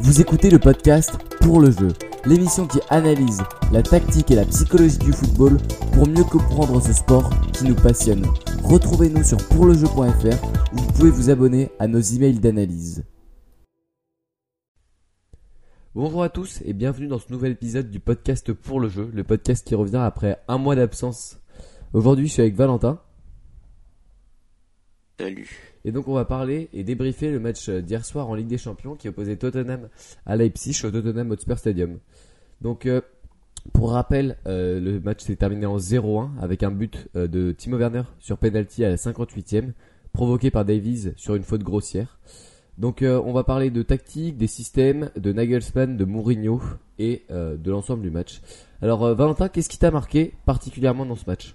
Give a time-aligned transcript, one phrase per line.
[0.00, 1.88] Vous écoutez le podcast Pour le jeu,
[2.26, 5.56] l'émission qui analyse la tactique et la psychologie du football
[5.92, 8.26] pour mieux comprendre ce sport qui nous passionne.
[8.64, 13.04] Retrouvez-nous sur pourlejeu.fr où vous pouvez vous abonner à nos emails d'analyse.
[15.94, 19.22] Bonjour à tous et bienvenue dans ce nouvel épisode du podcast Pour le jeu, le
[19.22, 21.38] podcast qui revient après un mois d'absence.
[21.92, 22.98] Aujourd'hui, je suis avec Valentin.
[25.18, 25.48] Salut.
[25.84, 28.96] Et donc on va parler et débriefer le match d'hier soir en Ligue des Champions
[28.96, 29.88] qui opposait Tottenham
[30.26, 31.98] à Leipzig au Tottenham Hotspur Stadium.
[32.60, 33.00] Donc euh,
[33.72, 37.78] pour rappel, euh, le match s'est terminé en 0-1 avec un but euh, de Timo
[37.78, 39.72] Werner sur penalty à la 58e,
[40.12, 42.18] provoqué par Davies sur une faute grossière.
[42.76, 46.60] Donc on va parler de tactique, des systèmes, de Nagelsmann, de Mourinho
[46.98, 48.40] et de l'ensemble du match.
[48.82, 51.54] Alors Valentin, qu'est-ce qui t'a marqué particulièrement dans ce match?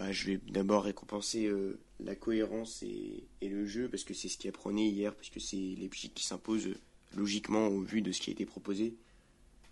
[0.00, 4.38] Bah, je vais d'abord récompenser euh, la cohérence et, le jeu parce que c'est ce
[4.38, 6.74] qui a prôné hier, parce que c'est Leipzig qui s'impose euh,
[7.14, 8.94] logiquement au vu de ce qui a été proposé.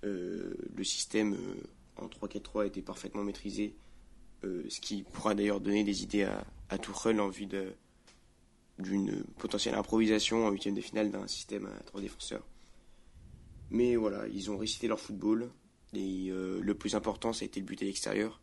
[0.04, 1.34] Euh, le système
[1.96, 3.74] en 3-4-3 a été parfaitement maîtrisé,
[4.42, 7.48] ce qui pourra d'ailleurs donner des idées à, à Tuchel en vue
[8.78, 12.46] d'une potentielle improvisation en huitième de finale d'un système à trois défenseurs.
[13.70, 15.50] Mais voilà, ils ont récité leur football.
[15.94, 18.40] Et le plus important, ça a été le but à l'extérieur.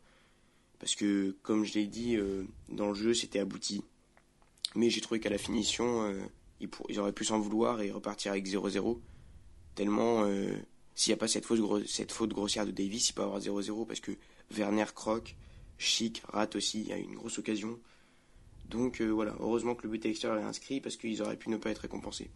[0.80, 3.84] Parce que, comme je l'ai dit, euh, dans le jeu, c'était abouti.
[4.76, 6.22] Mais j'ai trouvé qu'à la finition, euh,
[6.59, 9.00] ils, auraient pu s'en vouloir et repartir avec 0-0.
[9.76, 10.53] Tellement, euh,
[10.94, 14.12] s'il n'y a pas cette faute, grossière de Davis, il peut avoir 0-0 parce que
[14.52, 15.36] Werner croque,
[15.78, 17.80] Chic rate aussi, a une grosse occasion.
[18.70, 21.70] Donc voilà, heureusement que le but extérieur est inscrit parce qu'ils auraient pu ne pas
[21.70, 22.31] être récompensés.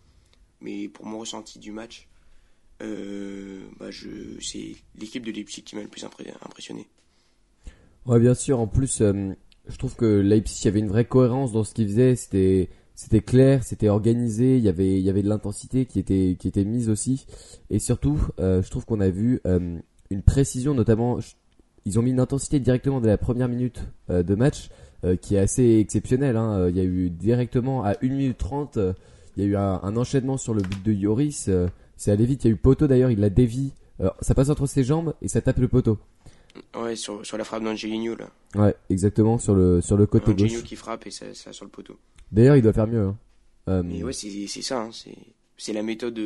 [0.62, 2.08] Mais pour mon ressenti du match,
[2.80, 3.90] bah
[4.42, 6.88] c'est l'équipe de Leipzig qui m'a le plus impressionné.
[8.05, 8.59] Ouais, bien sûr.
[8.59, 9.33] En plus, euh,
[9.67, 12.16] je trouve que Leipzig avait une vraie cohérence dans ce qu'il faisait.
[12.16, 14.58] C'était c'était clair, c'était organisé.
[14.58, 17.25] Il y avait y avait de l'intensité qui était qui était mise aussi.
[17.70, 19.77] Et surtout, euh, je trouve qu'on a vu euh,
[20.09, 21.20] une précision, notamment.
[21.86, 24.70] Ils ont mis une intensité directement dès la première minute de match
[25.21, 26.36] qui est assez exceptionnelle.
[26.36, 26.67] Hein.
[26.70, 28.77] Il y a eu directement à 1 minute 30,
[29.37, 31.49] il y a eu un, enchaînement sur le but de Yoris.
[31.95, 32.43] c'est allé vite.
[32.43, 33.73] Il y a eu poteau d'ailleurs, il la dévie.
[34.20, 35.98] ça passe entre ses jambes et ça tape le poteau.
[36.75, 38.30] Ouais, sur, sur la frappe d'Angelino, là.
[38.55, 40.64] Ouais, exactement, sur le, sur le côté Angelino gauche.
[40.67, 41.97] qui frappe et ça, ça sur le poteau.
[42.31, 43.03] D'ailleurs, il doit faire mieux.
[43.03, 43.17] Hein.
[43.67, 44.89] Euh, Mais ouais, c'est ça, hein,
[45.58, 46.19] c'est la méthode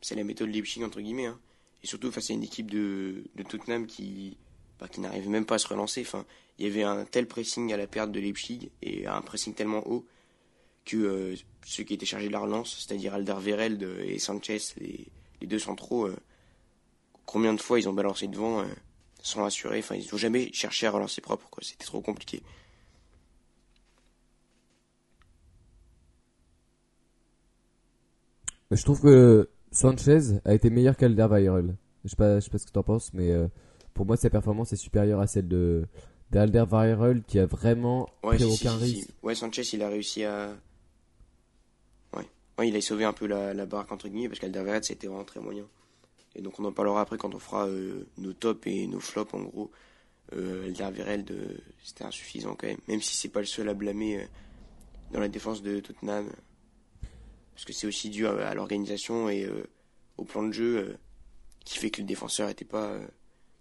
[0.00, 1.26] c'est la méthode Leipzig, entre guillemets.
[1.26, 1.38] Hein.
[1.82, 4.36] Et surtout face à une équipe de, de Tottenham qui,
[4.78, 6.02] bah, qui n'arrive même pas à se relancer.
[6.02, 6.24] Enfin,
[6.58, 9.86] il y avait un tel pressing à la perte de Leipzig et un pressing tellement
[9.88, 10.06] haut
[10.84, 11.34] que euh,
[11.64, 15.06] ceux qui étaient chargés de la relance, c'est-à-dire Alderweireld et Sanchez, les,
[15.40, 16.16] les deux centraux, euh,
[17.26, 18.62] combien de fois ils ont balancé devant
[19.24, 19.78] sans assurer.
[19.78, 21.64] Enfin, ils n'ont jamais cherché à relancer propre, quoi.
[21.64, 22.42] C'était trop compliqué.
[28.70, 31.74] Je trouve que Sanchez a été meilleur qu'Alderweireld.
[32.04, 33.48] Je sais pas, je sais pas ce que tu en penses, mais euh,
[33.94, 35.86] pour moi, sa performance est supérieure à celle de
[36.30, 39.08] d'Alderweireld qui a vraiment pris aucun risque.
[39.22, 40.54] Ouais, Sanchez, il a réussi à.
[42.14, 42.26] Ouais,
[42.58, 45.24] ouais il a sauvé un peu la, la barque entre guillemets parce qu'Alderweireld c'était vraiment
[45.24, 45.64] très moyen.
[46.36, 49.34] Et donc on en parlera après quand on fera euh, nos tops et nos flops
[49.34, 49.70] en gros.
[50.32, 50.72] Euh,
[51.06, 51.36] Elder
[51.82, 54.26] c'était insuffisant quand même, même si c'est pas le seul à blâmer euh,
[55.12, 56.28] dans la défense de Tottenham.
[57.52, 59.64] Parce que c'est aussi dû à, l'organisation et euh,
[60.16, 60.96] au plan de jeu
[61.64, 62.98] qui fait que le défenseur n'était pas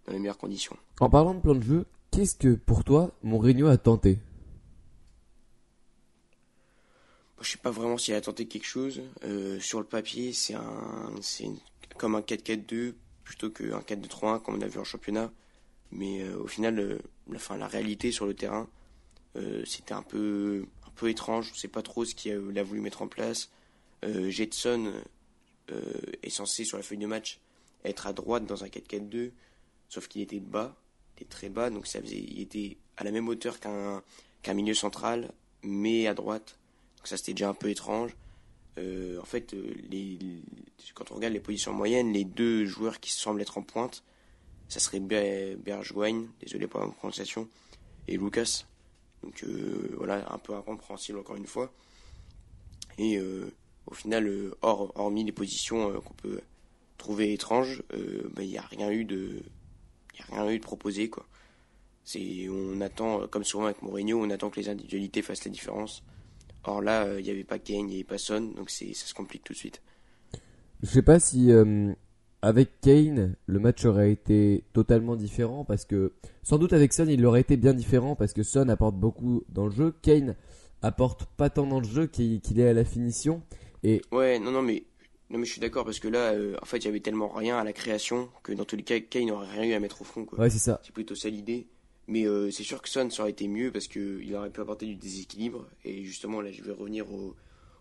[0.06, 0.75] dans les meilleures conditions.
[1.00, 4.19] En parlant de plan de jeu, qu'est-ce que pour toi Mourinho a tenté?
[7.39, 9.01] Je sais pas vraiment s'il a tenté quelque chose.
[9.59, 11.59] sur le papier, c'est un, c'est une
[11.98, 12.94] comme un 4-4-2
[13.24, 15.31] plutôt qu'un 4-2-3-1 comme on a vu en championnat.
[15.92, 17.00] Mais euh, au final, euh,
[17.30, 18.68] la, fin, la réalité sur le terrain,
[19.36, 21.50] euh, c'était un peu, un peu étrange.
[21.52, 23.50] On ne sait pas trop ce qu'il a, voulu mettre en place.
[24.04, 24.92] Jetson
[26.24, 27.40] est censé, sur la feuille de match,
[27.86, 29.31] être à droite dans un 4-4-2,
[29.88, 30.75] sauf qu'il était bas,
[31.16, 34.74] il était très bas, donc ça faisait, il était à la même hauteur qu'un milieu
[34.74, 35.31] central,
[35.64, 36.58] mais à droite.
[36.98, 38.14] Donc ça c'était déjà un peu étrange.
[38.78, 39.73] Euh, en fait, euh,
[40.94, 44.03] quand on regarde les positions moyennes, les deux joueurs qui semblent être en pointe,
[44.68, 47.48] ça serait Bergwijn, désolé pour la prononciation,
[48.07, 48.65] et Lucas.
[49.21, 51.71] Donc euh, voilà, un peu incompréhensible encore une fois.
[52.98, 53.19] Et
[53.88, 54.31] au final,
[54.62, 56.42] hormis les positions qu'on peut
[57.00, 59.42] trouver étranges, bah, il n'y a rien eu de,
[60.19, 61.25] y a rien eu de proposé quoi.
[62.03, 66.03] C'est, on attend, comme souvent avec Mourinho, on attend que les individualités fassent la différence.
[66.65, 68.86] Or là, euh, il n'y avait pas Kane, il n'y avait pas Son, donc ça
[68.94, 69.81] se complique tout de suite.
[70.81, 71.94] Je sais pas si euh,
[72.42, 76.13] avec Kane, le match aurait été totalement différent parce que
[76.44, 79.65] sans doute avec Son, il aurait été bien différent parce que Son apporte beaucoup dans
[79.65, 79.94] le jeu.
[80.01, 80.36] Kane
[80.81, 83.42] apporte pas tant dans le jeu qu'il est à la finition.
[83.83, 84.83] Et Ouais, non, non, mais,
[85.30, 87.30] non, mais je suis d'accord parce que là, euh, en fait, il y avait tellement
[87.30, 90.01] rien à la création que dans tous les cas, Kane n'aurait rien eu à mettre
[90.01, 90.25] au front.
[90.25, 90.39] Quoi.
[90.39, 90.81] ouais, c'est ça.
[90.83, 91.68] C'est plutôt ça l'idée.
[92.07, 94.85] Mais euh, c'est sûr que Son, ça aurait été mieux parce qu'il aurait pu apporter
[94.85, 95.65] du déséquilibre.
[95.85, 97.35] Et justement, là, je vais revenir au,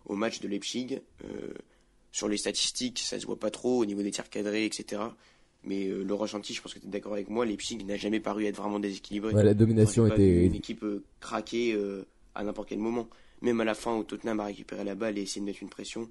[0.05, 1.01] au match de Leipzig.
[1.25, 1.53] Euh,
[2.11, 5.01] sur les statistiques, ça se voit pas trop au niveau des tirs cadrés, etc.
[5.63, 8.19] Mais euh, le ressenti, je pense que tu es d'accord avec moi, Leipzig n'a jamais
[8.19, 9.33] paru être vraiment déséquilibré.
[9.33, 10.45] Ouais, la domination Enfin, était.
[10.45, 12.05] une équipe euh, craquer euh,
[12.35, 13.07] à n'importe quel moment.
[13.41, 15.69] Même à la fin où Tottenham a récupéré la balle et essayé de mettre une
[15.69, 16.09] pression,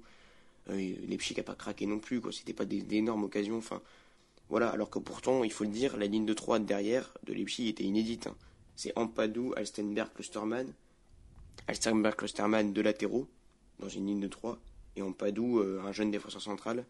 [0.69, 2.21] Leipzig n'a pas craqué non plus.
[2.21, 2.31] Quoi.
[2.31, 3.57] C'était pas d'énormes occasions.
[3.57, 3.81] Enfin,
[4.49, 4.69] voilà.
[4.69, 7.83] Alors que pourtant, il faut le dire, la ligne de 3 derrière de Leipzig était
[7.83, 8.27] inédite.
[8.27, 8.35] hein.
[8.75, 10.67] C'est Ampadou, Alstenberg, Klosterman.
[11.67, 13.27] Alstenberg, Klosterman, deux latéraux
[13.79, 14.57] dans une ligne de 3.
[14.95, 16.85] Et Ampadou, euh, un jeune défenseur central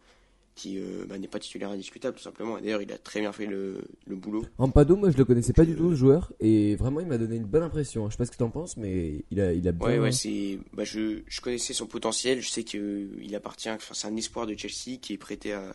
[0.54, 2.58] qui euh, bah, n'est pas titulaire indiscutable tout simplement.
[2.58, 4.44] Et D'ailleurs, il a très bien fait le, le boulot.
[4.58, 7.36] Ampado, moi je le connaissais pas du tout, le joueur, et vraiment il m'a donné
[7.36, 8.06] une bonne impression.
[8.08, 9.88] Je sais pas ce que t'en penses, mais il a, il a bien.
[9.88, 10.60] Ouais, ouais, c'est.
[10.72, 12.40] Bah, je, je connaissais son potentiel.
[12.40, 13.68] Je sais qu'il appartient.
[13.68, 15.74] Enfin, c'est un espoir de Chelsea qui est prêté à,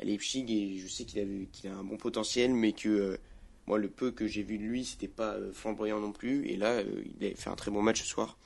[0.00, 3.16] à Leipzig et je sais qu'il a, qu'il a un bon potentiel, mais que euh,
[3.66, 6.46] moi, le peu que j'ai vu de lui, c'était pas euh, flamboyant non plus.
[6.48, 8.38] Et là, euh, il a fait un très bon match ce soir.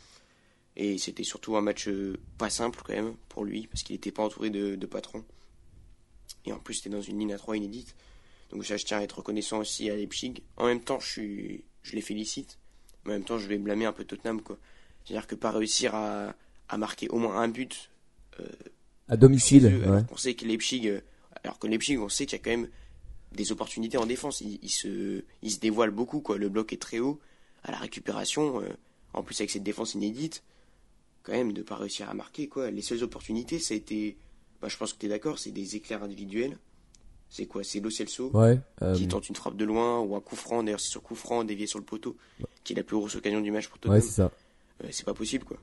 [0.76, 1.88] Et c'était surtout un match
[2.36, 5.24] pas simple quand même pour lui, parce qu'il n'était pas entouré de, de patrons.
[6.46, 7.94] Et en plus, c'était dans une ligne à 3 inédite.
[8.50, 10.42] Donc ça, je tiens à être reconnaissant aussi à Leipzig.
[10.56, 12.58] En même temps, je, suis, je les félicite.
[13.04, 14.58] Mais en même temps, je vais blâmer un peu Tottenham, quoi.
[15.04, 16.34] C'est-à-dire que pas réussir à,
[16.68, 17.90] à marquer au moins un but
[19.08, 20.02] À domicile, ouais.
[20.08, 20.90] qu'on sait que Leipzig,
[21.44, 22.68] alors que Leipzig, on sait qu'il y a quand même
[23.32, 24.40] des opportunités en défense.
[24.40, 26.38] Il, il se, il se dévoile beaucoup, quoi.
[26.38, 27.20] Le bloc est très haut.
[27.62, 28.68] À la récupération, euh,
[29.12, 30.42] en plus avec cette défense inédite,
[31.22, 32.70] quand même, de pas réussir à marquer, quoi.
[32.70, 34.16] Les seules opportunités, ça a été,
[34.60, 36.58] bah, je pense que tu es d'accord, c'est des éclairs individuels.
[37.30, 37.64] C'est quoi?
[37.64, 38.60] C'est Lo Celso Ouais.
[38.82, 40.62] euh, qui tente une frappe de loin ou un coup franc.
[40.62, 42.16] D'ailleurs, c'est sur coup franc dévié sur le poteau
[42.62, 44.00] qui est la plus grosse occasion du match pour ouais, Tottenham.
[44.02, 44.30] c'est ça.
[44.84, 45.56] Euh, c'est pas possible, quoi.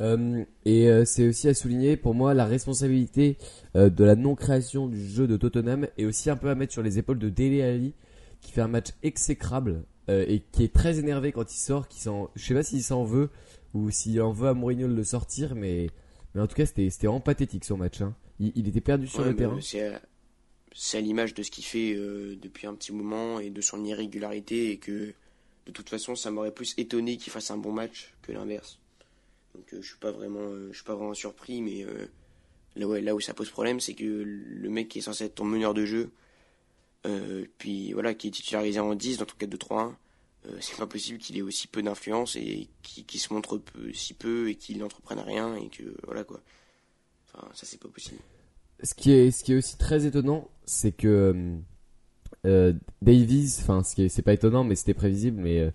[0.00, 3.36] Euh, et euh, c'est aussi à souligner pour moi la responsabilité
[3.76, 6.82] euh, de la non-création du jeu de Tottenham et aussi un peu à mettre sur
[6.82, 7.94] les épaules de Dele Alli
[8.40, 11.86] qui fait un match exécrable et qui est très énervé quand il sort.
[11.86, 13.30] Qui s'en, je sais pas s'il s'en veut
[13.72, 15.86] ou s'il en veut à Mourinho de le sortir, mais
[16.34, 18.00] mais en tout cas c'était c'était vraiment pathétique son match.
[18.00, 18.14] Hein.
[18.40, 19.60] Il, il était perdu sur Ouais, le terrain.
[20.74, 24.72] C'est à, l'image de ce qu'il fait depuis un petit moment et de son irrégularité
[24.72, 25.14] et que
[25.66, 28.81] de toute façon ça m'aurait plus étonné qu'il fasse un bon match que l'inverse.
[29.54, 32.06] Donc euh, je suis pas vraiment euh, je suis pas vraiment surpris mais euh,
[32.76, 35.34] là ouais, là où ça pose problème c'est que le mec qui est censé être
[35.36, 36.10] ton meneur de jeu
[37.58, 39.96] puis voilà qui est titularisé en 10 dans ton 4 2 3 1
[40.46, 43.60] euh, c'est pas possible qu'il ait aussi peu d'influence et qu'il qu'il se montre
[43.92, 46.40] si peu et qu'il n'entreprenne rien et que voilà quoi.
[47.32, 48.18] Enfin ça c'est pas possible.
[48.82, 51.54] Ce qui est, ce qui est aussi très étonnant, c'est que
[52.44, 52.72] euh,
[53.02, 55.72] Davies, enfin, ce qui est- c'est pas étonnant, mais c'était prévisible, mais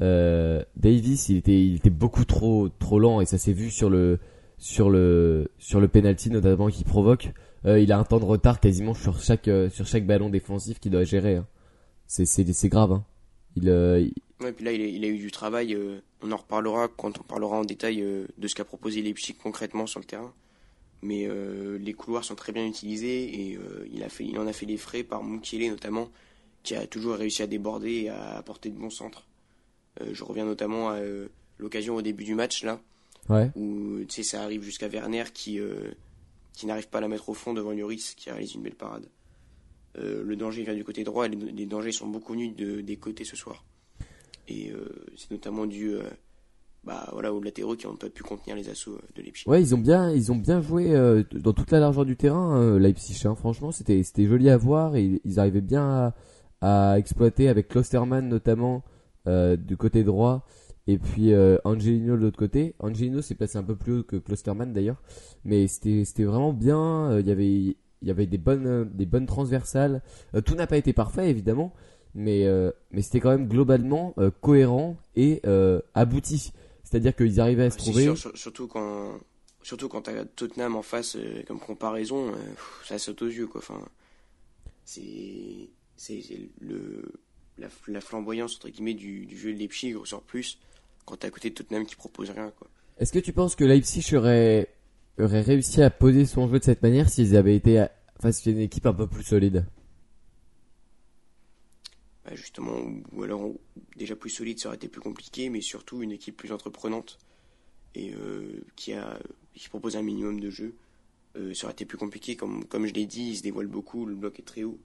[0.00, 4.18] euh, Davies, il était, beaucoup trop, trop lent et ça s'est vu sur le,
[4.58, 7.32] sur le, sur le penalty notamment qu'il provoque.
[7.66, 10.78] Euh, il a un temps de retard quasiment sur chaque, euh, sur chaque ballon défensif
[10.78, 11.36] qu'il doit gérer.
[11.36, 11.46] hein.
[12.06, 12.92] C'est, c'est, grave.
[12.92, 13.04] Hein.
[13.56, 15.76] Il, Ouais, puis là, il a, eu du travail.
[16.22, 17.96] on en reparlera quand on parlera en détail
[18.38, 20.32] de ce qu'a proposé Leipzig concrètement sur le terrain.
[21.02, 21.28] Mais
[21.80, 23.58] les couloirs sont très bien utilisés et
[23.92, 26.08] il, a fait, il en a fait les frais par Mukiele notamment,
[26.62, 29.27] qui a toujours réussi à déborder et à apporter de bons centres.
[30.00, 31.28] Euh, je reviens notamment à euh,
[31.58, 32.80] l'occasion au début du match là,
[33.28, 33.50] ouais.
[33.56, 35.90] où tu sais ça arrive jusqu'à Werner qui euh,
[36.52, 39.08] qui n'arrive pas à la mettre au fond devant Lloris qui réalise une belle parade.
[40.00, 42.96] Le danger vient du côté droit et les, les dangers sont beaucoup venus de, des
[42.96, 43.64] côtés ce soir.
[44.46, 44.72] Et
[45.16, 45.96] c'est notamment dû
[46.84, 49.44] bah, voilà, aux latéraux qui n'ont pas pu contenir les assauts de Leipzig.
[49.46, 52.60] Ouais, ils ont bien, ils ont bien joué euh, dans toute la largeur du terrain,
[52.60, 53.26] euh, Leipzig.
[53.26, 53.34] hein.
[53.34, 56.14] Franchement, c'était, c'était joli à voir et ils arrivaient bien
[56.60, 58.84] à, à exploiter avec Klosterman notamment
[59.56, 60.46] du côté droit
[60.86, 62.74] et puis euh, Angelino de l'autre côté.
[62.78, 65.02] Angelino s'est placé un peu plus haut que Klosterman d'ailleurs,
[65.44, 67.10] mais c'était, vraiment bien.
[67.10, 70.02] euh, Il y avait, il y avait des bonnes, euh, des bonnes transversales.
[70.34, 71.74] Euh, tout n'a pas été parfait évidemment,
[72.14, 76.52] mais euh, mais c'était quand même globalement euh, cohérent et euh, abouti.
[76.84, 78.04] C'est-à-dire qu'ils arrivaient à se C'est trouver.
[78.04, 79.12] sûr, sur- surtout quand
[79.62, 82.32] surtout quand t'as Tottenham en face euh, comme comparaison, euh,
[82.86, 83.60] ça saute aux yeux quoi.
[83.60, 83.82] Enfin,
[84.86, 85.68] c'est
[86.60, 87.02] le
[87.58, 90.58] la, la flamboyance entre guillemets du, du jeu de Leipzig ressort plus
[91.04, 92.68] quand t'es à côté de Tottenham qui propose rien quoi.
[92.98, 94.74] Est-ce que tu penses que Leipzig aurait,
[95.18, 97.86] aurait réussi à poser son jeu de cette manière s'ils avaient été
[98.20, 99.66] face à une équipe un peu plus solide?
[102.24, 102.76] Bah, justement,
[103.12, 103.52] ou, alors
[103.96, 107.18] déjà plus solide, ça aurait été plus compliqué, mais surtout une équipe plus entreprenante
[107.94, 109.18] et euh, qui a
[109.54, 110.74] qui propose un minimum de jeu.
[111.36, 114.06] Euh, ça aurait été plus compliqué, comme, comme je l'ai dit, il se dévoile beaucoup,
[114.06, 114.78] le bloc est très haut.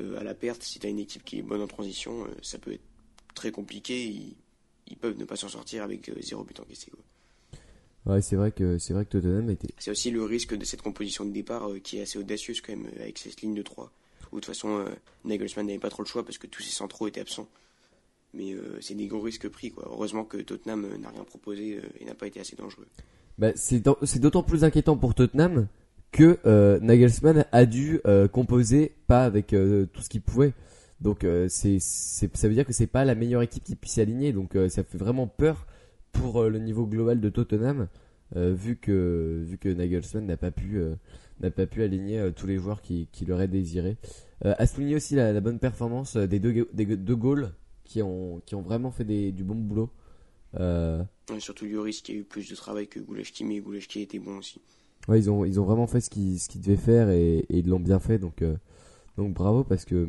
[0.00, 2.28] Euh, à la perte, si tu as une équipe qui est bonne en transition, euh,
[2.42, 2.84] ça peut être
[3.34, 4.06] très compliqué.
[4.06, 4.36] Ils,
[4.88, 6.90] ils peuvent ne pas s'en sortir avec euh, zéro but encaissé.
[6.90, 7.00] Quoi.
[8.06, 9.68] Ouais, c'est vrai que c'est vrai que Tottenham était.
[9.78, 12.76] C'est aussi le risque de cette composition de départ euh, qui est assez audacieuse quand
[12.76, 13.90] même avec cette ligne de 3.
[14.30, 14.84] Où de toute façon, euh,
[15.24, 17.48] Nagelsmann n'avait pas trop le choix parce que tous ses centraux étaient absents.
[18.32, 19.88] Mais euh, c'est des gros risques pris quoi.
[19.90, 22.86] Heureusement que Tottenham n'a rien proposé et n'a pas été assez dangereux.
[23.38, 23.80] Bah, c'est
[24.18, 25.66] d'autant plus inquiétant pour Tottenham
[26.16, 30.54] que euh, Nagelsmann a dû euh, composer pas avec euh, tout ce qu'il pouvait.
[31.02, 34.32] Donc euh, ça veut dire que c'est pas la meilleure équipe qui puisse s'aligner.
[34.32, 35.66] Donc ça fait vraiment peur
[36.12, 37.88] pour le niveau global de Tottenham
[38.34, 43.98] vu que vu Nagelsmann n'a pas pu aligner tous les joueurs qui qui l'auraient désiré.
[44.42, 47.52] À souligner aussi la, bonne performance des deux des goals
[47.84, 49.90] qui ont vraiment fait du bon boulot.
[51.38, 54.62] Surtout Lloris qui a eu plus de travail que Goulashki, mais Goulashki était bon aussi.
[55.08, 57.80] Ouais, ils ont, ils ont vraiment fait ce qu'ils, devaient faire et, et ils l'ont
[57.80, 58.18] bien fait.
[58.18, 58.56] Donc, euh,
[59.16, 60.08] donc bravo parce que,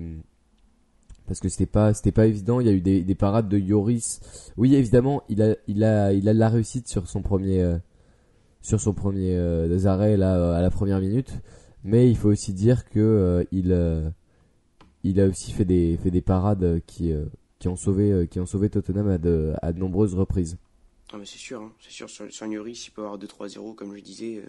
[1.28, 2.60] parce que c'était pas, c'était pas évident.
[2.60, 4.20] Il y a eu des, des parades de Yoris.
[4.58, 7.78] Oui, évidemment, il a, il a, il a de la réussite sur son premier, euh,
[8.62, 11.32] sur son premier euh, arrêt là à la première minute.
[11.84, 14.14] Mais il faut aussi dire que il,
[15.04, 17.14] il a aussi fait des, fait des parades qui,
[17.60, 20.58] qui ont sauvé, qui ont sauvé Tottenham à de, à de nombreuses reprises.
[21.14, 21.72] Ah, mais c'est sûr, hein.
[21.80, 24.44] c'est sûr, sur Lloris, il peut avoir 2-3-0, comme je disais,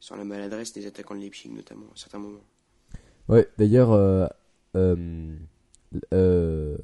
[0.00, 2.44] euh, sans la maladresse des attaquants de Leipzig notamment, à certains moments.
[3.28, 4.26] Ouais, d'ailleurs, euh,
[4.76, 5.36] euh,
[6.14, 6.76] euh,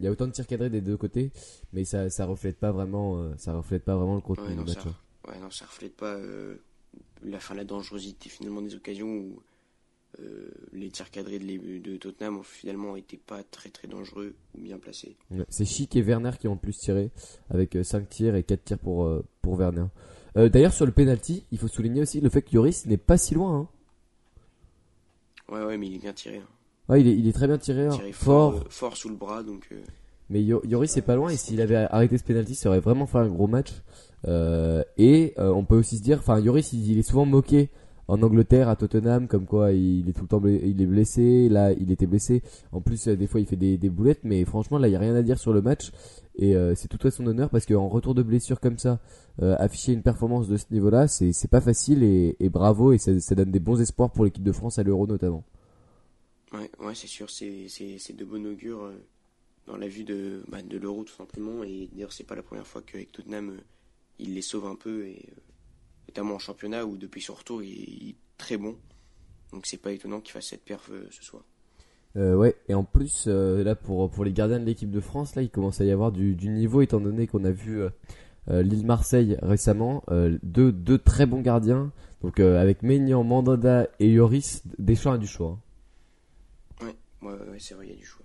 [0.00, 1.32] il y a autant de tirs cadrés des deux côtés,
[1.72, 4.64] mais ça, ça reflète pas vraiment, euh, ça reflète pas vraiment le contenu Ouais, du
[4.64, 4.86] match.
[4.86, 4.96] ça, hein.
[5.28, 6.58] ouais, non, ça reflète pas euh,
[7.22, 9.42] la fin, la dangerosité finalement des occasions où
[10.20, 14.36] euh, les tirs cadrés de, les- de Tottenham ont finalement été pas très très dangereux
[14.54, 15.16] ou bien placés.
[15.30, 17.10] Ouais, C'est Chic et Werner qui ont le plus tiré,
[17.50, 19.86] avec 5 tirs et 4 tirs pour, euh, pour Werner.
[20.36, 23.16] Euh, d'ailleurs, sur le penalty, il faut souligner aussi le fait que Yoris n'est pas
[23.16, 23.56] si loin.
[23.56, 23.68] Hein.
[25.54, 26.38] Ouais, ouais, mais il est bien tiré.
[26.38, 26.48] hein.
[26.88, 27.90] Ouais, il est, il est très bien tiré, hein.
[27.90, 29.76] Tiré fort, fort, euh, fort sous le bras, donc euh,
[30.30, 33.06] mais Yo- Yoris c'est pas loin et s'il avait arrêté ce penalty, ça aurait vraiment
[33.06, 33.70] fait un gros match.
[34.96, 37.68] Et on peut aussi se dire, enfin Yoris il, il est souvent moqué
[38.08, 41.48] en Angleterre à Tottenham comme quoi il est tout le temps blessé, il est blessé,
[41.50, 42.42] là il était blessé.
[42.72, 44.98] En plus des fois il fait des, des boulettes, mais franchement là il y a
[44.98, 45.90] rien à dire sur le match
[46.36, 49.00] et euh, c'est tout à son honneur parce qu'en retour de blessure comme ça,
[49.42, 53.52] euh, afficher une performance de ce niveau-là, c'est pas facile et, bravo et ça, donne
[53.52, 55.44] des bons espoirs pour l'équipe de France à l'Euro notamment.
[56.52, 58.94] ouais, ouais c'est sûr, c'est de bon augure euh,
[59.66, 61.62] dans la vue de, bah, de l'euro tout simplement.
[61.62, 63.60] Et d'ailleurs, c'est pas la première fois qu'avec Tottenham,
[64.18, 65.28] il les sauve un peu, et
[66.08, 68.76] notamment en championnat où depuis son retour, il, est très bon.
[69.52, 71.44] Donc c'est pas étonnant qu'il fasse cette perf ce soir.
[72.16, 75.34] Euh, ouais, et en plus, euh, là, pour, pour les gardiens de l'équipe de France,
[75.34, 77.88] là, il commence à y avoir du, du niveau, étant donné qu'on a vu euh,
[78.50, 81.90] euh, Lille-Marseille récemment, euh, deux, deux très bons gardiens,
[82.22, 85.58] donc euh, avec Maignan, Mandanda et Yoris, Deschamps a du choix.
[86.80, 86.86] hein.
[86.86, 88.24] Ouais, ouais, ouais, c'est vrai, il y a du choix.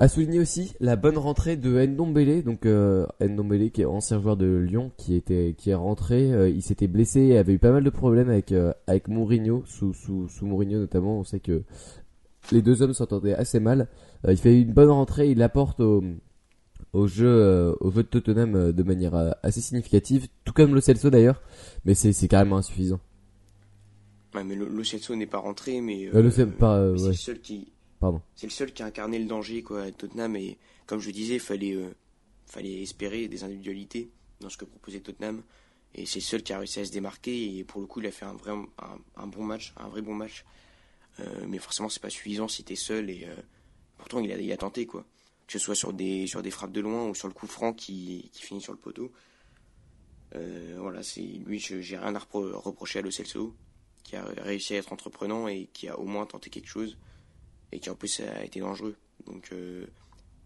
[0.00, 4.36] À souligner aussi la bonne rentrée de Ndombele, donc euh, Ndombele qui est ancien joueur
[4.36, 7.72] de Lyon, qui était qui est rentré, euh, il s'était blessé, et avait eu pas
[7.72, 11.64] mal de problèmes avec euh, avec Mourinho, sous sous sous Mourinho notamment, on sait que
[12.52, 13.88] les deux hommes s'entendaient assez mal.
[14.26, 16.02] Euh, il fait une bonne rentrée, il apporte au
[16.94, 20.80] au jeu euh, au jeu de Tottenham euh, de manière assez significative, tout comme Lo
[20.80, 21.42] Celso d'ailleurs,
[21.84, 23.00] mais c'est carrément insuffisant.
[24.34, 26.44] Ouais, mais le, Lo Celso n'est pas rentré, mais, Euh, euh, c'est
[27.02, 27.08] ouais.
[27.08, 28.20] le seul qui, Pardon.
[28.36, 31.38] c'est le seul qui a incarné le danger quoi à Tottenham et comme je disais,
[31.38, 31.88] fallait euh,
[32.46, 35.42] fallait espérer des individualités dans ce que proposait Tottenham
[35.94, 38.06] et c'est le seul qui a réussi à se démarquer et pour le coup, il
[38.06, 38.66] a fait un vrai un,
[39.22, 40.44] un bon match, un vrai bon match.
[41.20, 43.34] Euh, mais forcément, c'est pas suffisant si t'es seul et euh,
[43.96, 45.04] pourtant il a tenté quoi.
[45.46, 47.72] Que ce soit sur des sur des frappes de loin ou sur le coup franc
[47.72, 49.10] qui qui finit sur le poteau.
[50.34, 53.56] Euh, voilà, c'est lui, j'ai rien à repro- reprocher à Lo Celso,
[54.04, 56.98] qui a réussi à être entreprenant et qui a au moins tenté quelque chose,
[57.72, 58.96] et qui en plus a été dangereux.
[59.26, 59.50] Donc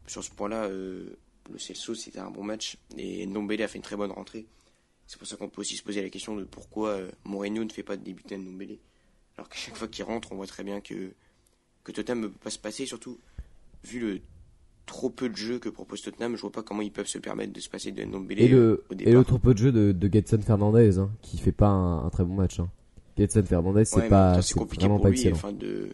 [0.07, 1.19] sur ce point-là, euh,
[1.51, 4.47] Lo Celso c'était un bon match, et Ndombele a fait une très bonne rentrée.
[5.09, 7.83] C'est pour ça qu'on peut aussi se poser la question de pourquoi Mourinho ne fait
[7.83, 8.79] pas de débuter Ndombele.
[9.37, 11.13] Alors qu'à chaque fois qu'il rentre, on voit très bien que,
[11.85, 13.19] que Tottenham ne peut pas se passer, surtout
[13.85, 14.21] vu le
[14.87, 17.53] trop peu de jeux que propose Tottenham, je vois pas comment ils peuvent se permettre
[17.53, 19.15] de se passer de Ndombele Et le au et départ.
[19.15, 22.25] l'autre peu de jeu de, de Getson Fernandez, hein, qui fait pas un, un très
[22.25, 22.61] bon match.
[22.61, 22.69] Hein.
[23.17, 25.31] Getson Fernandez, c'est Ouais, pas c'est compliqué vraiment pour pas lui.
[25.33, 25.85] Enfin, de...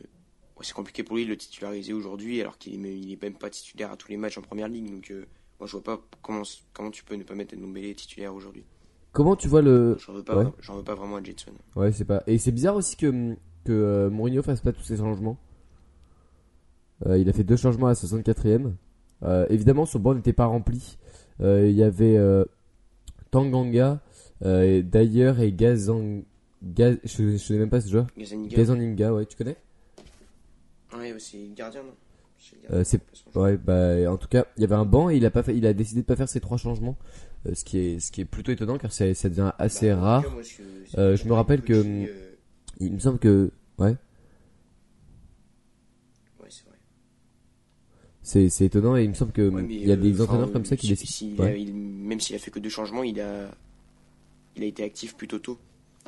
[0.56, 3.22] ouais, c'est compliqué pour lui de le titulariser aujourd'hui, alors qu'il est, même- il est
[3.22, 4.90] même pas titulaire à tous les matchs en première ligue.
[4.90, 5.26] Donc, euh,
[5.60, 6.42] moi, je vois pas comment,
[6.72, 8.64] comment tu peux ne pas mettre Ndombele titulaire aujourd'hui.
[9.18, 10.44] Comment tu vois le J'en veux ouais.
[10.44, 11.50] veux pas vraiment à Jetson.
[11.74, 12.22] Ouais, c'est pas.
[12.28, 13.34] Et c'est bizarre aussi que
[13.64, 15.36] que euh, Mourinho fasse pas tous ces changements.
[17.04, 18.74] Euh, il a fait deux changements à la 64e.
[19.24, 20.98] Euh, évidemment, son banc n'était pas rempli.
[21.40, 22.16] Euh, il y avait
[23.32, 23.98] Tanganga,
[24.44, 26.22] et d'ailleurs et Gazang.
[26.62, 26.98] Gaz...
[27.02, 28.06] Je, je connais même pas ce joueur.
[28.16, 28.56] Gazzaniga.
[28.56, 29.56] Gazaninga, ouais, tu connais?
[30.96, 31.94] Ouais, le gardien, non?
[33.34, 35.56] Ouais, bah en tout cas, il y avait un banc et il a pas fait,
[35.56, 36.96] il a décidé de pas faire ces trois changements
[37.52, 40.24] ce qui est ce qui est plutôt étonnant car ça, ça devient assez rare.
[40.96, 42.06] Euh, je me rappelle que euh,
[42.80, 43.96] il me semble que ouais,
[46.40, 46.48] Ouais,
[48.22, 50.52] c'est c'est étonnant et il me semble que Ouais, il y a des euh, entraîneurs
[50.52, 51.42] comme ça qui décident.
[51.42, 51.64] Ouais.
[51.64, 53.50] même s'il a fait que deux changements, il a,
[54.56, 55.58] il a été actif plutôt tôt.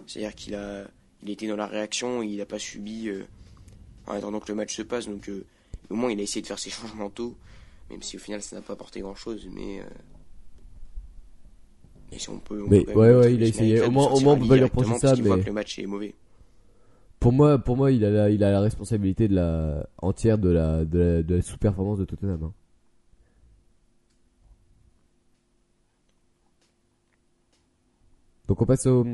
[0.07, 0.87] C'est-à-dire qu'il a,
[1.23, 3.25] il était dans la réaction, il n'a pas subi euh,
[4.07, 5.07] en attendant que le match se passe.
[5.07, 5.45] Donc euh,
[5.89, 7.37] au moins, il a essayé de faire ses changements tôt,
[7.91, 9.49] même si au final, ça n'a pas apporté grand-chose.
[9.53, 9.81] Mais,
[12.12, 13.81] mais si on peut, on Mais peut ouais, ouais, il a essayé.
[13.83, 15.47] Au moins- au sortir moins, on peut pas lui reprocher ça, qu'il voit mais- que
[15.49, 16.14] le match est mauvais.
[17.21, 20.49] Pour moi, pour moi, il a la, il a la responsabilité de la entière de
[20.50, 22.43] la de la, de la sous-performance de Tottenham.
[22.45, 22.52] hein.
[28.49, 29.05] Donc on passe au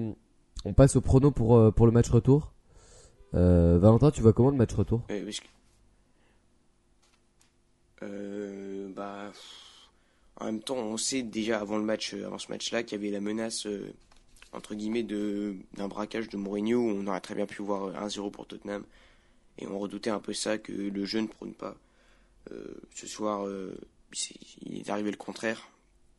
[0.65, 2.53] on passe au prono pour euh, pour le match retour.
[3.35, 5.03] Euh, Valentin, tu vois comment le match retour?
[5.09, 5.15] Que-
[8.03, 9.33] Euh, bah,
[10.37, 13.01] en même temps, on sait déjà avant le match, euh, avant ce match-là, qu'il y
[13.01, 13.93] avait la menace euh,
[14.53, 16.79] entre guillemets de d'un braquage de Mourinho.
[16.79, 18.85] où On aurait très bien pu voir euh, 1-0 pour Tottenham,
[19.59, 21.77] et on redoutait un peu ça que le jeu ne prône pas.
[22.53, 23.77] Euh, ce soir, euh,
[24.63, 25.69] il est arrivé le contraire,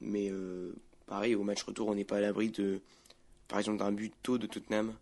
[0.01, 0.73] mais euh,
[1.05, 2.81] pareil, au match retour, on n'est pas à l'abri de,
[3.47, 4.93] par exemple, d'un but tôt de Tottenham,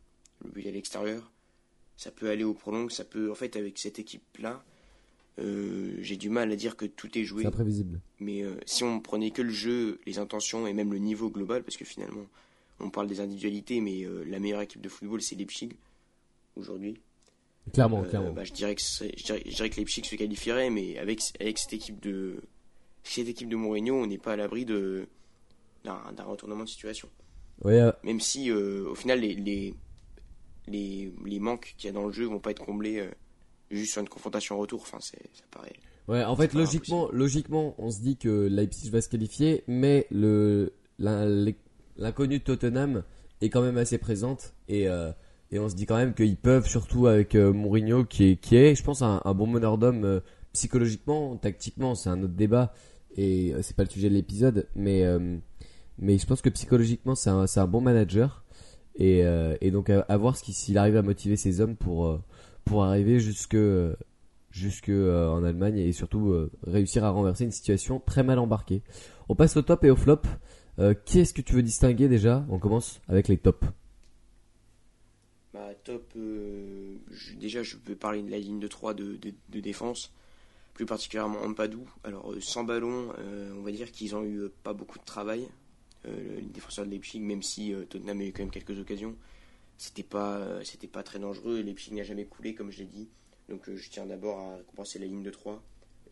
[0.43, 1.31] le but à l'extérieur
[1.97, 4.63] ça peut aller au prolong, ça peut en fait avec cette équipe là,
[5.37, 7.41] j'ai du mal à dire que tout est joué.
[7.43, 7.99] C'est imprévisible.
[8.19, 11.63] Mais euh, si on prenait que le jeu, les intentions et même le niveau global,
[11.63, 12.25] parce que finalement
[12.79, 15.69] on parle des individualités, mais euh, la meilleure équipe de football c'est Leipzig
[16.55, 16.99] aujourd'hui.
[17.73, 18.31] Clairement, Euh, clairement.
[18.31, 21.57] bah, je dirais que je dirais, je dirais que Leipzig se qualifierait, mais avec avec
[21.57, 22.35] cette équipe de
[23.03, 25.07] cette équipe de Mourinho, on n'est pas à l'abri de
[25.83, 27.07] d'un retournement de situation.
[27.63, 29.73] Ouais, euh, Même si euh, au final les, les,
[30.67, 33.09] les, les manques qu'il y a dans le jeu vont pas être comblés euh,
[33.75, 34.81] juste sur une confrontation retour.
[34.81, 35.73] Enfin, c'est, ça paraît.
[36.07, 40.73] Ouais, en fait, logiquement, logiquement, on se dit que Leipzig va se qualifier, mais le
[40.99, 41.53] l'in- l'in-
[41.97, 43.03] l'inconnu de Tottenham
[43.41, 45.11] est quand même assez présente et euh,
[45.51, 48.55] et on se dit quand même qu'ils peuvent, surtout avec euh, Mourinho, qui est qui
[48.55, 50.19] est, je pense, un, un bon meneur d'homme euh,
[50.53, 52.73] psychologiquement, tactiquement, c'est un autre débat
[53.17, 55.37] et euh, c'est pas le sujet de l'épisode, mais euh,
[55.97, 58.43] mais je pense que psychologiquement, c'est un c'est un bon manager
[58.97, 59.23] et
[59.61, 62.05] et donc à, à voir ce qu'il- s'il arrive à motiver ses hommes pour
[62.65, 63.57] pour arriver jusque
[64.51, 68.81] jusque euh, en Allemagne et surtout euh, réussir à renverser une situation très mal embarquée.
[69.27, 70.21] On passe au top et au flop.
[70.77, 72.45] Euh, qui est-ce que tu veux distinguer déjà?
[72.49, 73.65] On commence avec les tops.
[75.53, 76.11] Bah, top.
[76.17, 76.97] euh,
[77.39, 79.17] déjà, je peux parler de la ligne de 3 de,
[79.49, 80.11] défense,
[80.73, 81.87] plus particulièrement Ampadou.
[82.03, 83.13] Alors, euh, sans ballon,
[83.57, 85.47] on va dire qu'ils ont eu pas beaucoup de travail.
[86.07, 89.15] Les défenseurs de Leipzig, même si Tottenham a eu quand même quelques occasions,
[89.77, 91.61] c'était pas, euh, c'était pas très dangereux.
[91.61, 93.09] Leipzig n'a jamais coulé, comme je l'ai dit.
[93.49, 95.61] Donc, euh, je tiens d'abord à récompenser la ligne de 3,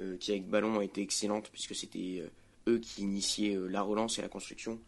[0.02, 2.23] euh, qui avec ballon a été excellente, puisque c'était
[2.67, 4.80] eux qui initiaient la relance et la construction.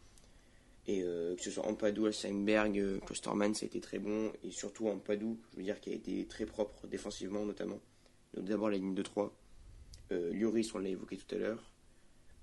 [0.87, 4.31] Et que ce soit Ampadou, Steinberg, euh, Klosterman, ça a été très bon.
[4.43, 7.79] Et surtout Ampadou, je veux dire, qui a été très propre défensivement notamment.
[8.35, 9.33] Donc d'abord la ligne de 3.
[10.11, 10.31] Euh,
[10.75, 11.71] on l'a évoqué tout à l'heure.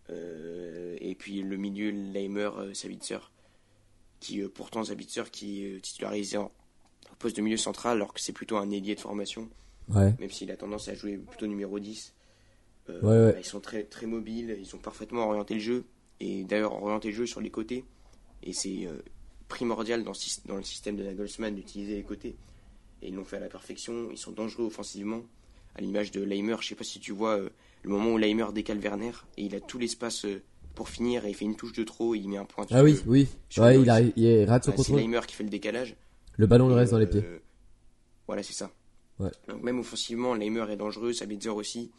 [0.09, 3.32] Et puis le milieu, Leimer, Sabitzer.
[4.23, 6.53] Qui euh, pourtant, Sabitzer, qui est euh, titularisé en
[7.19, 9.49] poste de milieu central, alors que c'est plutôt un ailier de formation,
[9.89, 10.15] Ouais.
[10.21, 12.15] même s'il a tendance à jouer plutôt numéro 10.
[12.89, 13.33] Euh, Ouais, ouais.
[13.33, 15.85] bah, ils sont très, très mobiles, ils ont parfaitement orienté le jeu.
[16.21, 17.85] Et d'ailleurs, orienté le jeu sur les côtés.
[18.45, 18.89] Et c'est
[19.49, 20.13] primordial dans,
[20.57, 22.37] le système de Nagelsmann d'utiliser les côtés.
[23.03, 24.09] Et ils l'ont fait à la perfection.
[24.13, 25.23] Ils sont dangereux offensivement.
[25.75, 27.51] À l'image de Leimer, je sais pas si tu vois euh,
[27.83, 30.43] le moment où Leimer décale Werner et il a tout l'espace euh,
[30.75, 32.15] pour finir et il fait une touche de trop.
[32.15, 32.67] Il met un point.
[32.71, 33.29] Ah oui, oui.
[33.59, 33.91] Ouais, le il, dos.
[33.91, 35.01] arrive, il rate son Bah, c'est contrôle.
[35.01, 35.97] Leimer qui fait le décalage.
[36.37, 37.25] Le ballon Et, reste dans les euh, pieds.
[38.27, 38.71] Voilà, c'est ça.
[39.19, 39.31] Ouais.
[39.49, 41.91] Donc même offensivement, Leimer est dangereux, Sabitzer aussi.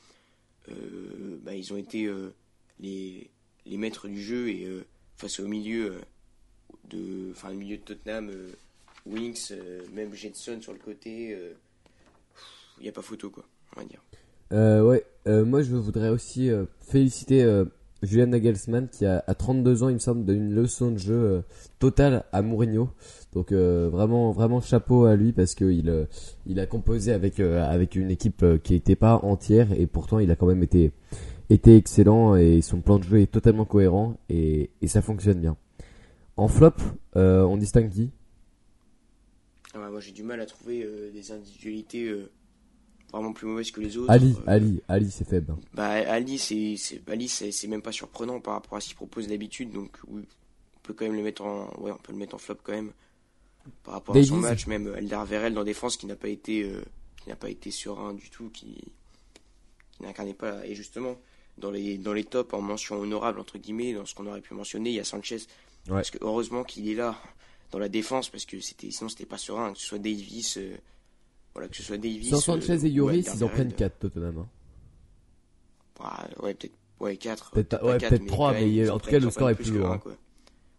[0.69, 2.33] Euh, bah, ils ont été euh,
[2.79, 3.29] les,
[3.65, 5.95] les maîtres du jeu et euh, face au milieu
[6.89, 8.31] de, enfin le milieu de Tottenham,
[9.05, 9.53] Winks,
[9.93, 11.37] même Jetson sur le côté,
[12.79, 14.01] il n'y a pas photo quoi, on va dire.
[14.51, 15.05] Ouais,
[15.43, 16.49] moi je voudrais aussi
[16.81, 17.63] féliciter
[18.03, 21.13] Julian Nagelsmann qui a à 32 ans, il me semble, donne une leçon de jeu
[21.13, 21.41] euh,
[21.79, 22.89] totale à Mourinho.
[23.33, 26.05] Donc euh, vraiment vraiment chapeau à lui parce que il euh,
[26.45, 30.29] il a composé avec euh, avec une équipe qui n'était pas entière et pourtant il
[30.31, 30.91] a quand même été
[31.49, 35.57] été excellent et son plan de jeu est totalement cohérent et, et ça fonctionne bien.
[36.37, 36.73] En flop,
[37.15, 38.11] on distingue qui?
[39.73, 42.11] Ah ouais, moi j'ai du mal à trouver des individualités
[43.13, 44.11] vraiment plus mauvaises que les autres.
[44.11, 45.51] Ali, Euh, Ali, Ali c'est faible.
[45.51, 45.59] hein.
[45.73, 46.75] Bah, Ali, c'est,
[47.07, 50.23] Ali, c'est, même pas surprenant par rapport à ce qu'il propose d'habitude, donc oui,
[50.75, 52.73] on peut quand même le mettre en, ouais, on peut le mettre en flop quand
[52.73, 52.91] même.
[53.83, 56.81] Par rapport à son match, même Eldar Verel dans défense qui n'a pas été, euh,
[57.21, 58.75] qui n'a pas été serein du tout, qui,
[59.93, 60.65] qui n'incarnait pas.
[60.67, 61.15] Et justement,
[61.57, 64.53] dans les, dans les tops en mention honorable, entre guillemets, dans ce qu'on aurait pu
[64.53, 65.37] mentionner, il y a Sanchez.
[65.87, 67.17] Parce que heureusement qu'il est là
[67.71, 70.75] dans la défense, parce que c'était, sinon c'était pas serein, que ce soit Davis, euh,
[71.53, 72.29] voilà, que ce soit Davis.
[72.29, 74.39] Sans Sanchez et Yoris, ils en prennent 4 Tottenham.
[74.39, 74.47] Hein.
[75.99, 77.51] Bah, ouais, peut-être ouais, 4.
[77.51, 79.99] Peut-être ouais, peut 3, mais, en tout cas, le score est plus lourd.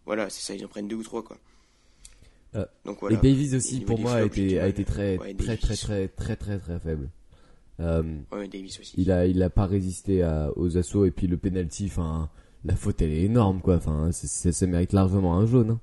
[0.05, 1.37] Voilà, c'est ça, ils en prennent 2 ou 3, quoi.
[2.55, 3.17] Euh, Donc, voilà.
[3.17, 6.59] Et Davis aussi, pour moi, a été, a été très, très, très, très, très, très,
[6.59, 7.09] très, faible.
[7.79, 8.93] Euh, ouais, Davis aussi.
[8.97, 12.29] Il a, il a pas résisté à, aux assauts et puis le penalty, enfin,
[12.63, 13.75] la faute elle est énorme quoi.
[13.75, 15.71] Enfin, ça mérite largement un jaune.
[15.71, 15.79] Hein.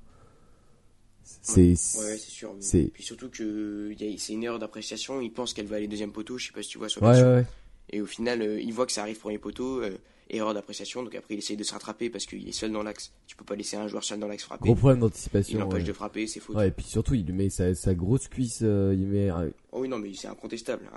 [1.23, 2.55] C'est, ouais, sûr.
[2.93, 5.21] Puis surtout que c'est une erreur d'appréciation.
[5.21, 6.37] Il pense qu'elle va aller deuxième poteau.
[6.37, 7.45] Je sais pas si tu vois sur ouais,
[7.89, 9.81] Et au final, euh, il voit que ça arrive premier poteau.
[9.81, 9.97] Euh,
[10.29, 11.03] erreur d'appréciation.
[11.03, 13.11] Donc après, il essaye de se rattraper parce qu'il est seul dans l'axe.
[13.27, 14.65] Tu peux pas laisser un joueur seul dans l'axe frapper.
[14.65, 15.57] Gros problème d'anticipation.
[15.57, 16.41] Il l'empêche de frapper, c'est.
[16.49, 18.59] Ouais, et puis surtout, il met sa, sa grosse cuisse.
[18.61, 19.29] Euh, il met.
[19.71, 20.89] Oh oui, non, mais c'est incontestable,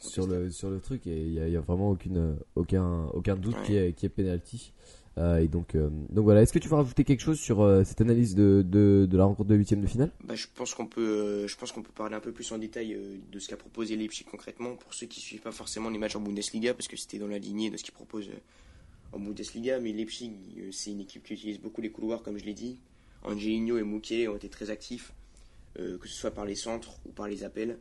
[0.00, 3.76] Sur le sur le truc, et il y, a, vraiment aucune aucun aucun doute qui
[3.76, 4.72] est qui est penalty.
[5.18, 6.42] Euh, et donc, euh, donc voilà.
[6.42, 9.48] Est-ce que tu veux rajouter quelque chose sur euh, cette analyse de, de, la rencontre
[9.48, 10.12] de huitième de finale?
[10.24, 12.98] Bah, je pense qu'on peut, je pense peut parler un peu plus en détail
[13.30, 16.20] de ce qu'a proposé Leipzig concrètement pour ceux qui suivent pas forcément les matchs en
[16.20, 18.30] Bundesliga parce que c'était dans la lignée de ce qu'il propose
[19.12, 19.80] en Bundesliga.
[19.80, 20.32] Mais Leipzig,
[20.72, 22.78] c'est une équipe qui utilise beaucoup les couloirs, comme je l'ai dit.
[23.22, 25.12] Angelino et Mouquet ont été très actifs,
[25.74, 27.78] que ce soit par les centres ou par les appels.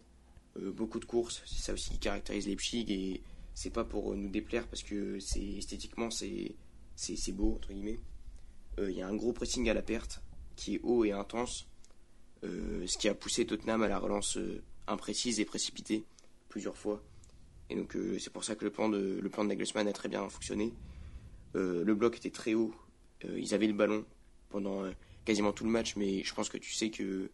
[0.57, 3.21] beaucoup de courses, c'est ça aussi qui caractérise Leipzig et
[3.53, 6.55] c'est pas pour nous déplaire parce que c'est esthétiquement c'est
[6.99, 7.99] c'est beau, entre guillemets.
[8.79, 10.21] Euh, il y a un gros pressing à la perte
[10.55, 11.67] qui est haut et intense,
[12.43, 16.03] euh, ce qui a poussé Tottenham à la relance euh, imprécise et précipitée
[16.49, 17.01] plusieurs fois.
[17.69, 20.09] Et donc c'est pour ça que le plan de, le plan de Nagelsmann a très
[20.09, 20.73] bien fonctionné.
[21.53, 22.73] le bloc était très haut,
[23.23, 24.05] ils avaient le ballon
[24.49, 24.91] pendant
[25.23, 27.29] quasiment tout le match, mais je pense que tu sais que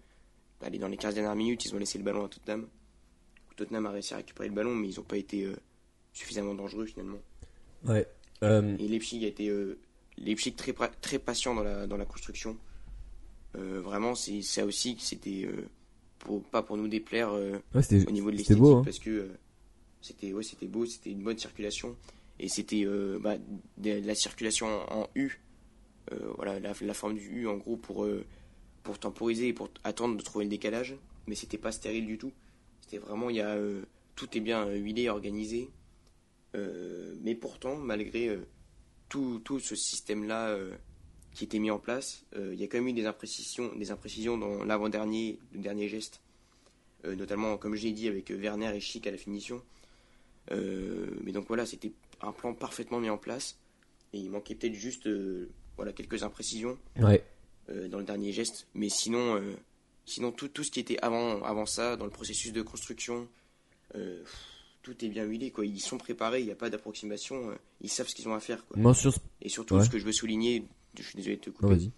[0.59, 2.67] allez, dans les 15 dernières minutes, ils ont laissé le ballon à Tottenham.
[3.55, 5.49] Tottenham a réussi à récupérer le ballon, mais ils n'ont pas été
[6.11, 7.21] suffisamment dangereux finalement.
[7.85, 8.03] Ouais, euh,
[8.41, 9.79] Et Leipzig a été euh,
[10.17, 12.57] Leipzig très, très patient dans la, dans la construction.
[13.57, 15.47] Euh, vraiment, c'est ça aussi que c'était
[16.19, 18.81] pour, pas pour nous déplaire au niveau de l'esthétique hein.
[18.83, 19.29] parce que
[20.01, 21.95] c'était ouais, c'était beau, c'était une bonne circulation
[22.39, 22.85] et c'était
[23.21, 23.37] bah,
[23.77, 25.39] la circulation en U,
[26.35, 28.05] voilà la, la, forme du U en gros pour
[28.83, 30.95] pour temporiser et pour attendre de trouver le décalage,
[31.27, 32.33] mais c'était pas stérile du tout.
[32.81, 33.57] C'était vraiment il y a
[34.15, 35.69] tout est bien huilé, organisé.
[36.55, 38.45] Euh, mais pourtant, malgré euh,
[39.09, 40.73] tout, tout, ce système-là euh,
[41.33, 44.37] qui était mis en place, il y a quand même eu des imprécisions, des imprécisions
[44.37, 46.21] dans l'avant-dernier, le dernier geste,
[47.03, 49.61] notamment, comme j'ai dit, avec Werner et Chic à la finition.
[50.49, 51.91] mais donc voilà, c'était
[52.21, 53.59] un plan parfaitement mis en place,
[54.13, 55.09] et il manquait peut-être juste
[55.75, 57.21] voilà, quelques imprécisions ouais.
[57.89, 59.43] dans le dernier geste, mais sinon,
[60.05, 63.27] sinon tout, tout ce qui était avant, avant ça, dans le processus de construction,
[64.85, 65.65] tout est bien huilé, quoi.
[65.65, 68.39] Ils sont préparés, il n'y a pas d'approximation, euh, ils savent ce qu'ils ont à
[68.39, 68.77] faire, quoi.
[69.41, 70.67] Et surtout, ce que je veux souligner,
[70.97, 71.91] je suis désolé de te couper,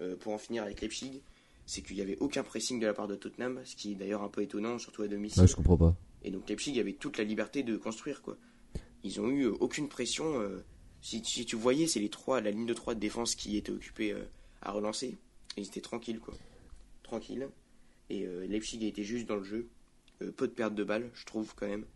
[0.00, 1.22] euh, pour en finir avec Leipzig,
[1.64, 4.22] c'est qu'il n'y avait aucun pressing de la part de Tottenham, ce qui est d'ailleurs
[4.22, 5.40] un peu étonnant, surtout à domicile.
[5.40, 5.96] Ouais, je comprends pas.
[6.22, 8.36] Et donc Leipzig avait toute la liberté de construire, quoi.
[9.04, 10.34] Ils ont eu euh, aucune pression.
[11.00, 14.14] si, tu voyais, c'est les trois, la ligne de trois de défense qui était occupée
[14.60, 15.16] à relancer.
[15.56, 16.34] ils étaient tranquilles, quoi.
[17.02, 17.48] Tranquilles.
[18.10, 19.68] Et Leipzig a été juste dans le jeu.
[20.36, 21.86] peu de pertes de balles, je trouve, quand même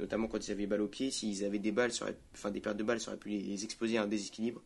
[0.00, 1.10] notamment quand ils avaient balles au pied.
[1.10, 1.92] S'ils avaient des balles,
[2.34, 4.62] enfin des pertes de balles, ça aurait pu les exposer à un déséquilibre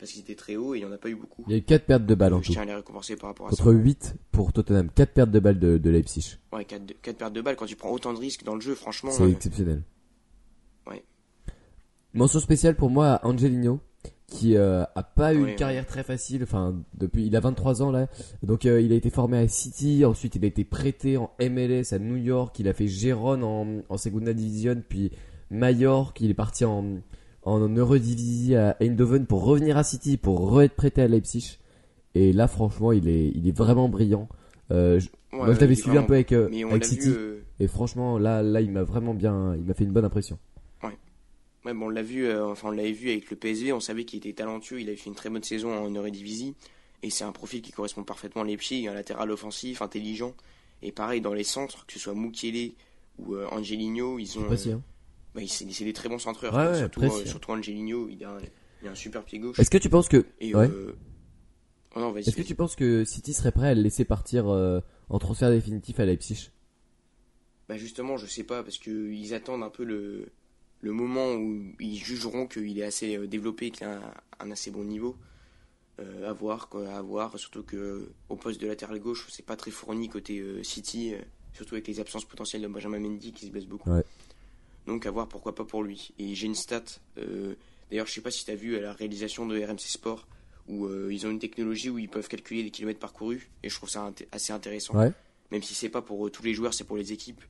[0.00, 1.44] parce qu'ils étaient très hauts et il n'y en a pas eu beaucoup.
[1.46, 2.44] Il y a eu 4 pertes de balles en tout.
[2.44, 5.38] Je tiens à les récompenser par rapport à Contre 8 pour Tottenham, 4 pertes de
[5.38, 6.38] balles de, de Leipzig.
[6.52, 8.74] Ouais, 4, 4, pertes de balles quand tu prends autant de risques dans le jeu,
[8.74, 9.10] franchement.
[9.10, 9.82] C'est exceptionnel.
[10.86, 11.04] Ouais.
[12.14, 13.80] Mention spéciale pour moi à Angelino
[14.30, 16.42] qui euh, a pas eu une carrière très facile.
[16.42, 18.06] Enfin, depuis, il a 23 ans là.
[18.42, 20.04] Donc, euh, il a été formé à City.
[20.04, 22.58] Ensuite, il a été prêté en MLS à New York.
[22.58, 25.10] Il a fait Gérone en, en Segunda Division, puis
[25.50, 26.24] Mallorca.
[26.24, 27.00] Il est parti en
[27.42, 31.58] en Eurodivisie à Eindhoven pour revenir à City, pour re être prêté à Leipzig.
[32.14, 34.28] Et là, franchement, il est il est vraiment brillant.
[34.70, 35.00] Euh,
[35.32, 37.12] moi, je l'avais suivi un peu avec, euh, avec City.
[37.58, 40.38] Et franchement, là, là, il m'a vraiment bien, il m'a fait une bonne impression.
[41.64, 44.04] Ouais, bon, on l'a vu, euh, enfin on l'avait vu avec le PSV, on savait
[44.04, 46.54] qu'il était talentueux, il avait fait une très bonne saison en Eredivisie,
[47.02, 50.34] et c'est un profil qui correspond parfaitement à Leipzig, un latéral offensif, intelligent,
[50.82, 52.72] et pareil dans les centres, que ce soit Mukiele
[53.18, 54.82] ou euh, Angelino, ils ont, précis, hein.
[55.34, 58.38] bah, c'est des très bons centreurs, ouais, surtout, euh, surtout Angelino, il a, un,
[58.80, 59.58] il a, un, super pied gauche.
[59.58, 60.70] Est-ce que tu penses que, ouais.
[61.94, 65.50] oh Est-ce que tu penses que City serait prêt à le laisser partir en transfert
[65.50, 66.50] définitif à Leipzig?
[67.68, 70.32] Bah justement, je sais pas, parce que ils attendent un peu le
[70.80, 74.00] le moment où ils jugeront qu'il est assez euh, développé, qu'il a
[74.38, 75.16] un, assez bon niveau.
[75.98, 77.38] Euh, à voir, quoi, à voir.
[77.38, 81.12] Surtout que au poste de latéral gauche, c'est pas très fourni côté euh, City,
[81.52, 83.90] surtout avec les absences potentielles de Benjamin Mendy qui se blesse beaucoup.
[84.86, 86.12] Donc à voir pourquoi pas pour lui.
[86.18, 86.84] Et j'ai une stat
[87.90, 90.26] D'ailleurs, je sais pas si tu as vu la réalisation de RMC Sport,
[90.68, 93.90] où ils ont une technologie où ils peuvent calculer les kilomètres parcourus, et je trouve
[93.90, 94.94] ça assez intéressant.
[95.50, 97.42] Même si c'est pas pour tous les joueurs, c'est pour les équipes.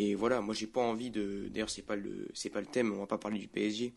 [0.00, 1.48] Et voilà, moi j'ai pas envie de.
[1.52, 2.92] D'ailleurs, c'est pas le c'est pas le thème.
[2.92, 3.92] On va pas parler du PSG,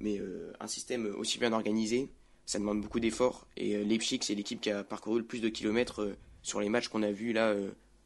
[0.00, 0.20] mais
[0.60, 2.10] un système aussi bien organisé,
[2.44, 3.46] ça demande beaucoup d'efforts.
[3.56, 7.02] Et Leipzig, c'est l'équipe qui a parcouru le plus de kilomètres sur les matchs qu'on
[7.02, 7.54] a vus là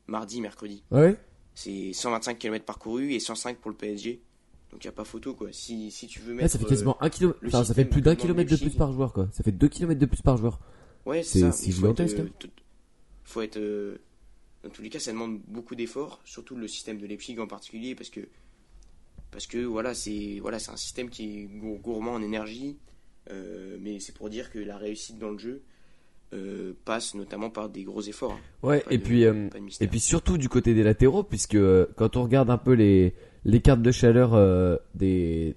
[0.07, 0.85] mardi, mercredi.
[0.93, 1.17] Ouais.
[1.55, 4.21] C'est 125 km parcourus et 105 pour le PSG.
[4.71, 5.49] Donc il n'y a pas photo quoi.
[5.53, 6.51] Si, si tu veux mettre.
[6.51, 7.35] ça fait quasiment un kilo...
[7.45, 9.29] enfin, ça fait plus d'un kilomètre de plus par joueur quoi.
[9.33, 10.61] Ça fait 2 km de plus par joueur.
[11.07, 12.19] Ouais, c'est gigantesque.
[12.19, 12.51] Il hein.
[13.25, 13.59] faut être.
[14.63, 17.95] Dans tous les cas, ça demande beaucoup d'efforts, surtout le système de Leipzig en particulier,
[17.95, 18.21] parce que
[19.31, 22.77] parce que voilà, c'est voilà, c'est un système qui est gourmand en énergie,
[23.31, 25.63] euh, mais c'est pour dire que la réussite dans le jeu,
[26.35, 28.33] euh, passe notamment par des gros efforts.
[28.33, 28.67] Hein.
[28.67, 29.49] Ouais, et puis euh,
[29.81, 31.59] et puis surtout du côté des latéraux, puisque
[31.97, 35.57] quand on regarde un peu les les cartes de chaleur des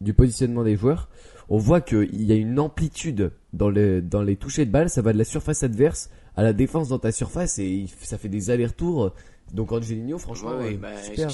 [0.00, 1.08] du positionnement des joueurs,
[1.48, 4.90] on voit qu'il y a une amplitude dans les dans les touchés de balle.
[4.90, 8.28] Ça va de la surface adverse à la défense dans ta surface et ça fait
[8.28, 9.12] des allers-retours.
[9.52, 11.30] Donc Angelino, franchement, bah, super.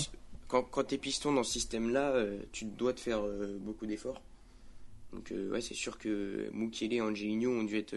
[0.46, 2.14] Quand, quand t'es piston dans ce système-là,
[2.52, 3.22] tu dois te faire
[3.60, 4.22] beaucoup d'efforts.
[5.12, 7.96] Donc ouais, c'est sûr que Mukiele et Angelino ont dû être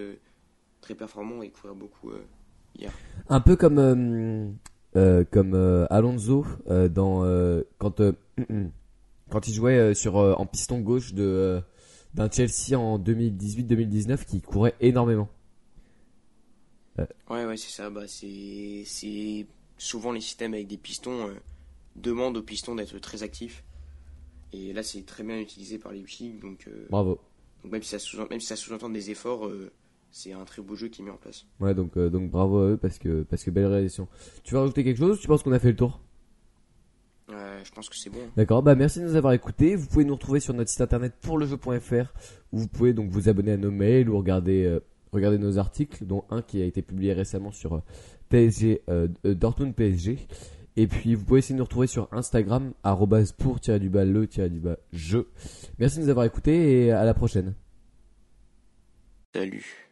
[0.81, 2.23] très performant et courir beaucoup euh,
[2.77, 2.91] hier.
[3.29, 4.49] Un peu comme euh,
[4.95, 5.53] euh, comme
[5.89, 7.23] Alonso dans
[7.77, 8.01] quand
[9.29, 11.61] quand il jouait sur en piston gauche de
[12.17, 15.29] d'un Chelsea en 2018-2019 qui courait énormément.
[17.29, 19.45] Ouais ouais c'est ça bah c'est c'est
[19.77, 21.29] souvent les systèmes avec des pistons
[21.95, 23.63] demandent aux pistons d'être très actifs
[24.51, 27.19] et là c'est très bien utilisé par les Leipzig donc bravo.
[27.63, 28.17] Donc même si ça sous
[28.55, 29.47] sous-entend des efforts
[30.11, 31.45] c'est un très beau jeu qui est mis en place.
[31.59, 34.07] Ouais, donc, euh, donc bravo à eux parce que, parce que belle réalisation.
[34.43, 35.17] Tu veux rajouter quelque chose?
[35.17, 36.01] Ou tu penses qu'on a fait le tour?
[37.29, 38.19] Ouais, je pense que c'est bon.
[38.37, 39.75] D'accord, bah merci de nous avoir écoutés.
[39.75, 42.13] Vous pouvez nous retrouver sur notre site internet pour le jeu.fr
[42.53, 44.79] où vous pouvez donc vous abonner à nos mails ou regarder, euh,
[45.11, 47.83] regarder nos articles, dont un qui a été publié récemment sur euh,
[48.29, 48.81] PSG,
[49.23, 50.19] Dortmund PSG.
[50.77, 52.71] Et puis vous pouvez essayer de nous retrouver sur Instagram,
[53.37, 55.27] pour tirer du bas le tirer du bas jeu.
[55.79, 57.55] Merci de nous avoir écoutés et à la prochaine.
[59.33, 59.86] Salut.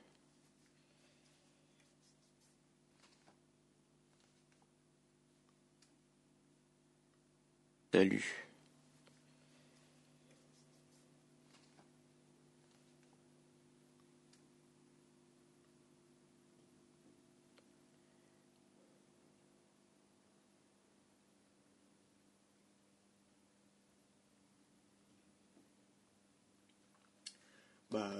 [27.92, 28.12] Bah,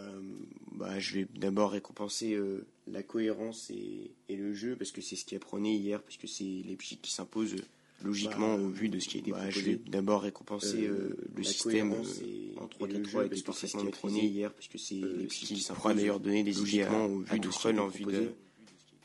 [0.72, 5.26] bah, je vais d'abord récompenser euh, la cohérence et, le jeu parce que c'est ce
[5.26, 7.58] qui a prôné hier, puisque c'est les qui s'imposent
[8.04, 9.60] logiquement bah, au vu de ce qui a été bah, proposé.
[9.60, 13.52] Je vais d'abord récompenser euh, euh le système euh, en 3 4 3 parce que
[13.54, 13.78] c'est ce
[14.08, 18.06] hier euh, les qui pourra d'ailleurs donner des à, au vu de Krell en vue
[18.06, 18.32] de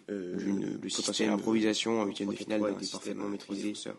[0.09, 3.93] le système d'improvisation en huitième de finale est parfaitement maîtrisé euh,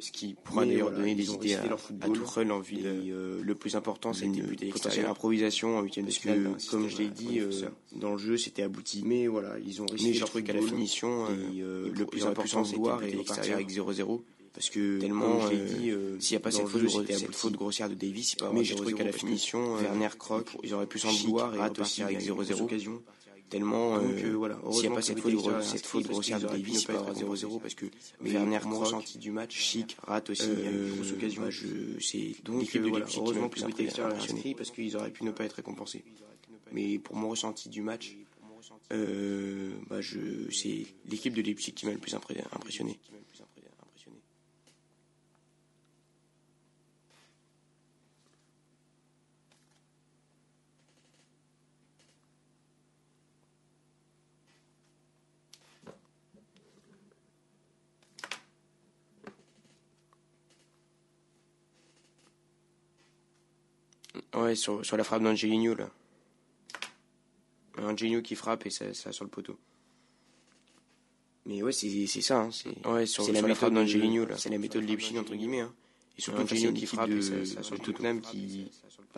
[0.00, 4.12] ce qui pourra d'ailleurs donner des idées à, à Tuchel en euh, le plus important
[4.12, 7.50] c'est une potentielle improvisation en huitième de finale comme je l'ai dit euh,
[7.94, 9.02] dans le jeu c'était abouti.
[9.04, 13.16] Mais voilà ils ont risqué leur truc à la finition le plus important c'est de
[13.16, 14.20] l'extérieur avec 0-0
[14.52, 17.88] parce que tellement je l'ai dit s'il n'y a pas cette faute, cette faute grossière
[17.88, 21.54] de Davis mais j'ai trouvé qu'à la finition Werner Kroc ils auraient pu s'en vouloir
[21.54, 23.00] et repartir avec 0-0
[23.48, 26.84] tellement donc euh, voilà s'il n'y a pas cette faute, cette faute grossière de Davis
[26.84, 27.86] pas à 0-0 parce que
[28.20, 31.42] Werner mon ressenti du match chic rate aussi euh, une grosse occasion
[32.00, 35.44] c'est donc l'équipe de voilà, heureusement que c'était impressionné parce qu'ils auraient pu ne pas
[35.44, 36.04] être récompensés.
[36.72, 38.16] Mais pour mon ressenti du match
[38.92, 40.18] euh, bah je
[40.50, 42.98] c'est l'équipe de Leipzig qui m'a le plus impressionné
[64.46, 65.90] Ouais, sur, sur la frappe d'Angelino, là.
[67.78, 69.58] Angelino qui frappe et ça, ça sur le poteau.
[71.46, 72.42] Mais ouais, c'est ça.
[72.42, 74.36] Hein, c'est ouais, sur, la méthode d'Angelino, là.
[74.38, 75.62] C'est la méthode Leipzig, entre guillemets.
[75.62, 75.74] Hein.
[76.18, 78.70] Et surtout Angelino qui frappe de, et ça, sur Tottenham qui,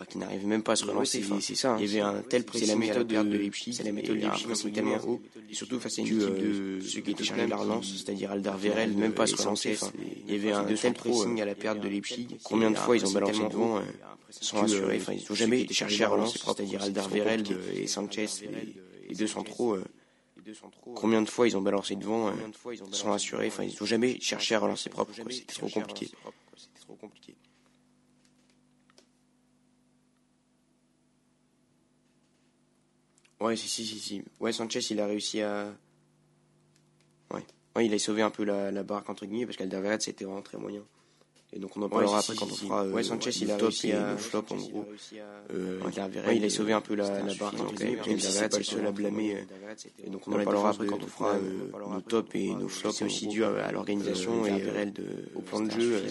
[0.09, 1.23] qui n'arrive même pas à se relancer.
[1.39, 1.73] C'est ça.
[1.73, 1.77] Hein.
[1.79, 3.73] Il y avait un tel C'est la méthode de, de Leipzig.
[3.73, 5.21] C'est la méthode de Leipzig, tellement haut.
[5.49, 8.31] Et surtout face à une équipe de ceux qui étaient chargés de la relance, c'est-à-dire
[8.31, 9.77] Alderweireld, même pas à se relancer.
[10.27, 12.27] il y avait un tel pressing à la perte de Leipzig.
[12.43, 13.81] Combien de fois ils ont balancé devant
[14.29, 14.97] sont assurés.
[14.97, 18.27] Enfin, ils n'ont jamais cherché à relancer c'est-à-dire Alderweireld et Sanchez,
[19.07, 19.77] les deux centraux.
[20.95, 22.33] Combien de fois ils ont balancé devant
[22.91, 23.47] sont assurés.
[23.47, 25.13] Enfin, ils n'ont jamais cherché à relancer propre.
[25.29, 26.09] C'était trop compliqué
[26.95, 27.35] compliqué.
[33.39, 34.23] Ouais, si, si, si, si.
[34.39, 35.73] Ouais, Sanchez, il a réussi à.
[37.31, 37.45] Ouais.
[37.81, 40.83] Il a sauvé un peu la, barque, entre guillemets, parce qu'Alderweireld, c'était vraiment très moyen.
[41.51, 43.91] Et donc on en parlera après quand on fera euh, ouais, Sanchez, il a réussi
[43.91, 44.85] à flop en gros.
[45.51, 48.57] Euh, ouais, il a sauvé un peu la, la barre entre guillemets, puis Alderweireld c'est
[48.59, 49.45] le seul à blâmer.
[50.03, 52.97] Et donc on en parlera après quand on fera euh, nos tops et nos flops.
[52.97, 54.63] C'est aussi dû à, l'organisation et
[55.35, 56.03] au plan de jeu.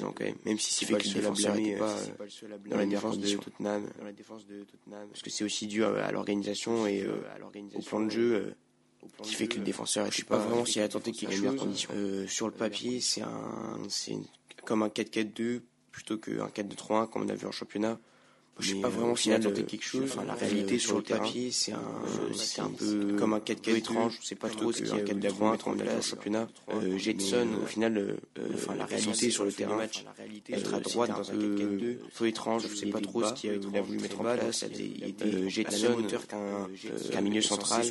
[0.44, 1.94] Même, si c'est fait que le défenseur n'était pas
[2.68, 3.86] dans la défense de Tottenham,
[5.10, 7.06] parce que c'est aussi dû à l'organisation et
[7.74, 8.54] au plan de jeu
[9.22, 12.26] qui fait que le défenseur je sais pas vraiment s'il a tenté quelque chose euh,
[12.26, 14.16] sur le papier c'est un c'est
[14.68, 17.98] comme un 4-4-2 plutôt qu'un 4-2-3-1 comme on a vu en championnat.
[18.58, 20.02] Je sais pas vraiment s'il a tenté quelque chose.
[20.04, 21.82] Enfin, la réalité sur le papier, c'est un,
[22.34, 24.18] c'est un peu comme un 4 4 étrange.
[24.22, 25.98] C'est pas trop ce qu'il y a un 4 2 3 comme on a vu
[25.98, 26.48] en championnat.
[26.74, 28.16] Euh, Jetson, au final,
[28.54, 32.66] enfin, la réalité sur le terrain, être à droite dans un 4 2 peu étrange.
[32.68, 34.64] Je sais pas trop ce qu'il a voulu mettre en place.
[34.78, 35.96] Il était Jetson,
[37.12, 37.84] qu'un milieu central,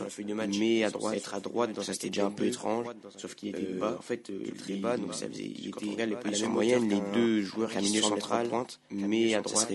[0.59, 2.87] mais à droite, être à droite dans ça c'était déjà un peu étrange.
[3.17, 3.95] Sauf qu'il était bas.
[3.97, 7.41] En fait, il était bas, donc ça faisait, il était les positions moyennes, les deux
[7.41, 8.49] joueurs qui milieu central,
[8.91, 9.69] mais à droite,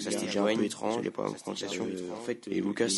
[0.00, 1.86] ça c'était déjà un peu étrange, les pas prononciation.
[2.12, 2.88] En fait, et Lucas,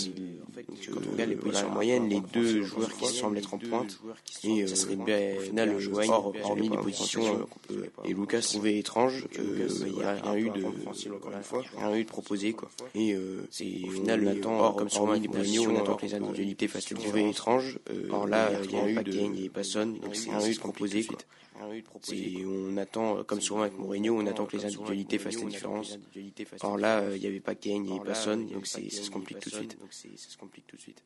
[0.93, 3.99] quand on regarde les positions moyennes, les deux joueurs qui semblent être en pointe,
[4.45, 5.77] et ça serait bien, au final,
[6.09, 7.47] hors, hormis les positions
[8.05, 10.65] et Lucas trouvait étrange, il n'y a rien eu de,
[11.77, 12.71] rien eu de proposé, quoi.
[12.95, 13.17] Et
[13.51, 16.91] c'est au final, on attend, comme sur les positions, on attend que les individualités fassent
[16.91, 17.79] le trouver étrange.
[18.11, 20.47] Or là, il n'y a eu de, il n'y a pas sonne, donc c'est rien
[20.47, 21.19] eu de proposé, quoi.
[21.61, 25.99] On attend, comme souvent avec Mourinho, on attend que les individualités fassent la différence.
[26.63, 29.11] Or là, il n'y avait pas Kane, il n'y avait pas Son, donc ça se
[29.11, 29.55] complique tout de
[30.81, 31.05] suite.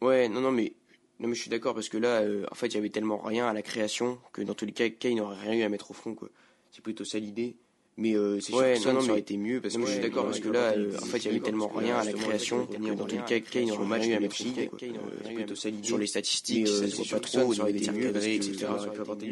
[0.00, 0.72] Ouais, non, non, mais,
[1.18, 3.46] non, mais je suis d'accord parce que là, en fait, il y avait tellement rien
[3.46, 5.94] à la création que dans tous les cas, Kane n'aurait rien eu à mettre au
[5.94, 6.30] front, quoi.
[6.70, 7.56] C'est plutôt ça l'idée.
[8.00, 10.40] Mais euh, c'est sûr que ça, aurait été mieux parce que je suis d'accord parce
[10.40, 13.22] que là, en fait, il y avait tellement rien à la création dans tous les
[13.22, 14.70] cas, Kane aurait match à Leipzig.
[15.82, 18.66] Sur les statistiques, ça se voit pas trop, ça aurait été cadré, etc.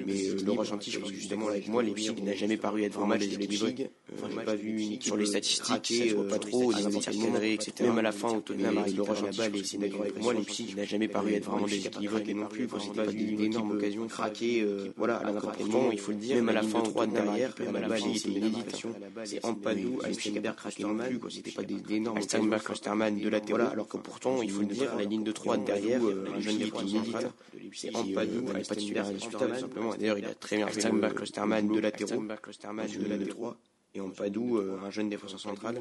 [0.06, 3.08] Mais Laurent Gentil, je pense que justement avec moi, Leipzig n'a jamais paru être vraiment
[3.08, 3.88] match de Leipzig.
[4.14, 7.54] Enfin, j'ai pas vu sur les statistiques, ça se voit pas trop, les tirs cadrés,
[7.54, 7.72] etc.
[7.80, 10.84] Même à la fin, au Tottenham avec Laurent Gentil, c'est d'accord avec moi, Leipzig n'a
[10.84, 12.66] jamais paru être vraiment déséquilibré non plus.
[12.66, 14.66] Enfin, c'était pas une énorme occasion craquer,
[14.98, 16.36] voilà, à n'importe quel moment, il faut le dire.
[16.36, 18.08] Même à la fin, au Tottenham derrière, même à la fin,
[18.58, 18.88] c'était
[19.24, 23.96] c'est Ampadou, Alstenberg, Klosterman, c'était pas des énormes Alstenberg, Klosterman de la voilà, alors que
[23.96, 27.30] pourtant, il faut le dire, la ligne de 3 derrière, un jeune défenseur central,
[27.72, 29.94] c'est Ampadou, Alstenberg, Klosterman, simplement.
[29.94, 33.56] D'ailleurs, il a très bien fait Alstenberg, Klosterman de latéraux, de la 3
[33.94, 35.78] et Ampadou, un jeune défenseur central,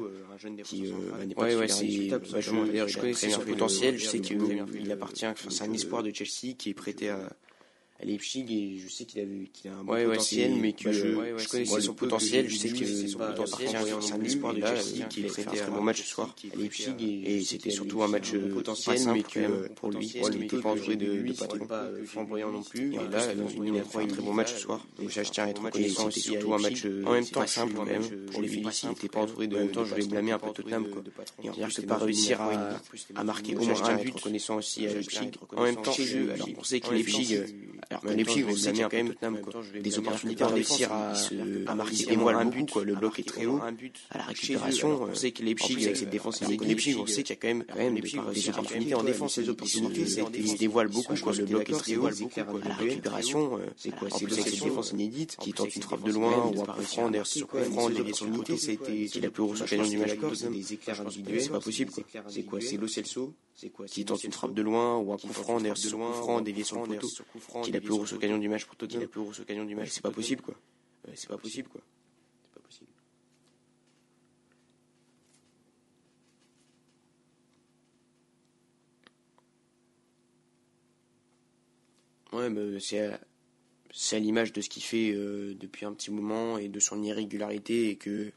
[0.64, 5.26] qui n'est pas ouais, ouais, c'est, d'ailleurs, je connais son potentiel, je sais qu'il appartient,
[5.48, 7.18] c'est un espoir de Chelsea qui est prêté à,
[8.00, 10.92] à Leipzig et je sais qu'il a, qu'il a un bon ouais, potentiel, mais que
[10.92, 14.54] je, ouais, je connais son potentiel, je sais que c'est son potentiel, c'est un espoir
[14.54, 17.70] de Chelsea qui est fait un très bon match ce soir à Leipzig et, c'était
[17.70, 21.66] surtout un match potentiel, mais que pour lui, il n'était pas entouré de, patrons
[22.04, 22.94] flamboyants non plus.
[22.94, 24.86] Et là, ligne à 3, un très bon match ce soir.
[24.98, 28.26] Donc je tiens à être reconnaissant, c'était surtout un match en même temps simple même
[28.30, 29.56] pour les Phillies, il n'était pas entouré de.
[29.56, 31.02] En même temps, je voulais blâmer un peu Tottenham, quoi.
[31.42, 32.40] Et en plus, de pas réussir
[33.14, 35.30] à marquer au moins un but, reconnaissant aussi à Leipzig.
[35.56, 35.94] En même temps,
[36.34, 37.38] alors on sait que Leipzig
[37.90, 39.14] alors que Leipzig, vous savez, quand même
[39.82, 41.14] des opportunités de réussir à,
[41.66, 42.84] à marquer des mois un but, quoi.
[42.84, 43.60] Le bloc est très haut.
[44.10, 47.38] À la récupération, on sait que Leipzig, avec cette défense Leipzig, on sait qu'il y
[47.38, 49.38] a quand même, quand même des opportunités en défense.
[49.38, 51.32] Les opportunités, ils se dévoilent beaucoup, quoi.
[51.32, 52.06] Le bloc est très haut.
[52.06, 54.08] À la récupération, c'est quoi?
[54.10, 57.26] C'est cette défense inédite qui tente une frappe de loin ou un coup franc, d'ailleurs,
[57.26, 60.10] sur coup franc, les unités, c'était la plus grosse occasion du match.
[60.18, 62.04] Des c'est pas possible, quoi.
[62.28, 62.60] C'est quoi?
[62.60, 62.86] C'est Lo
[63.58, 66.62] Qui tente une frappe de loin ou un coup franc, d'ailleurs, sur coup franc, dévié
[66.62, 67.08] sur le poteau,
[67.64, 69.08] qui la plus grosse occasion du match pour Tottenham.
[69.08, 69.90] Plus grosse occasion du match.
[69.90, 70.54] C'est pas possible, quoi.
[71.14, 71.80] C'est pas possible, quoi.
[72.44, 72.90] C'est pas possible.
[82.32, 83.18] Ouais, mais c'est
[83.90, 87.02] c'est à l'image de ce qu'il fait euh, depuis un petit moment et de son
[87.02, 88.32] irrégularité et que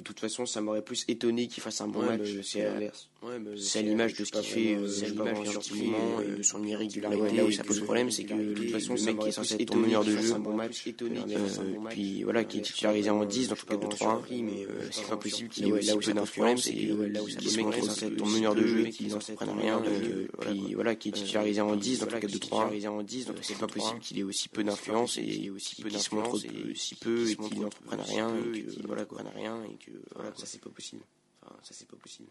[0.00, 2.28] de toute façon, ça m'aurait plus étonné qu'il fasse un bon match.
[2.42, 3.08] C'est à l'inverse.
[3.56, 5.38] c'est à l'image de ce qu'il fait, c'est à l'image
[5.74, 7.36] moment et de son irrégularité.
[7.36, 9.54] Là où ça pose problème, c'est que de toute façon, le mec qui est censé
[9.54, 10.88] être ton meneur de jeu, match,
[11.90, 15.16] puis voilà, qui est titularisé en 10 dans le cas de 3 mais c'est pas
[15.16, 18.16] possible qu'il ait aussi peu d'influence, c'est là où le mec qui est censé être
[18.16, 19.82] ton meneur de jeu, qui n'en prenne rien,
[20.40, 22.72] puis voilà, qui est titularisé en 10 dans le cas de 3
[23.42, 25.50] c'est pas possible qu'il ait aussi peu d'influence et
[25.82, 26.38] peu se montre
[26.74, 30.60] si peu et qu'il n'entreprenne rien, et que voilà, rien, et que voilà, ça c'est
[30.60, 31.02] pas possible.
[31.42, 32.28] Enfin, ça c'est pas possible.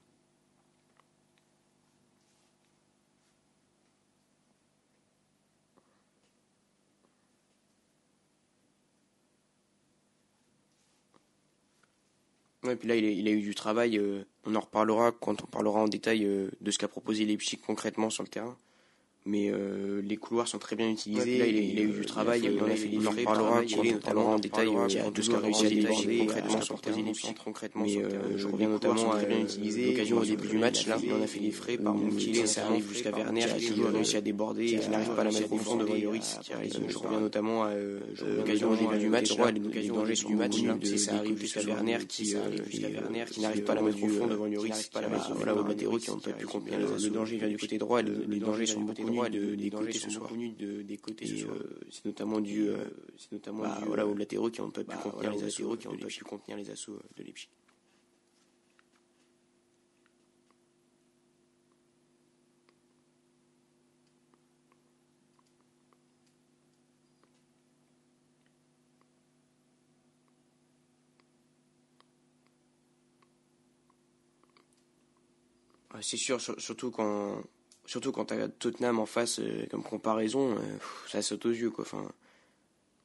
[12.64, 13.97] Ouais, puis là, il a, il a eu du travail.
[13.97, 17.57] euh, on en reparlera quand on parlera en détail euh, de ce qu'a proposé Leipzig
[17.57, 18.57] concrètement sur le terrain.
[19.26, 21.34] Mais euh, les couloirs sont très bien utilisés.
[21.34, 22.39] Ouais, là, il a- il a eu du travail.
[22.41, 24.67] il a fait- on a fait il les en frais, reparlera on notamment en détail
[24.70, 27.84] euh, de ce qu'a réussi à déborder concrètement sur sur le terrain, Leipzig concrètement.
[27.86, 29.45] Mais, euh, je reviens notamment à euh,
[29.88, 30.88] l'occasion au au début du match.
[30.88, 33.89] Là, on a fait les frais par Moukile, ça arrive jusqu'à Werner qui a toujours
[33.89, 36.39] réussi à déborder et qui n'arrive pas à la mettre au fond devant Lloris.
[36.89, 39.38] Je reviens notamment à euh, euh, l'occasion au début du match.
[39.38, 40.55] Là, les les dangers au début du match,
[40.97, 43.41] ça des arrive jusqu'à sur Werner qui qui euh, arrive jusqu'à et, Werner euh, qui
[43.41, 44.70] n'arrive pas à la mettre au fond devant Lloris.
[44.70, 46.74] n'arrive pas à la mettre au Voilà, latéraux Lloris, qui n'ont pas pu qui contenir
[46.76, 48.01] arrive le danger vient du côté droit.
[48.01, 50.32] Les dangers sont beaucoup connus de- des côtés ce soir.
[50.34, 51.55] des côtés ce soir.
[51.89, 52.86] C'est notamment dû, euh,
[53.18, 55.43] c'est notamment bah, dû, voilà, aux latéraux qui n'ont pas pu bah, contenir voilà, les
[55.43, 57.49] assauts, qui n'ont pas pu contenir les assauts euh, de Leipzig.
[75.93, 77.41] Ouais, C'est sûr, sur- surtout quand,
[77.90, 80.62] surtout quand t'as Tottenham en face euh, comme comparaison, euh,
[81.08, 81.84] ça saute aux yeux quoi.
[81.86, 82.10] Enfin,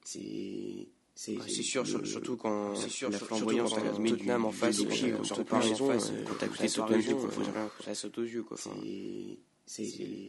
[0.04, 4.40] c'est c'est sûr, sur- surtout quand c'est sûr, la surtout flamboyance quand t'as t'as Tottenham
[4.42, 6.68] du- en face, euh, comme sans Tottenham en comparaison, face, euh, quand t'as ça côté
[6.68, 8.56] saute aux Tottenham, ça saute aux yeux quoi.
[9.66, 9.82] C'est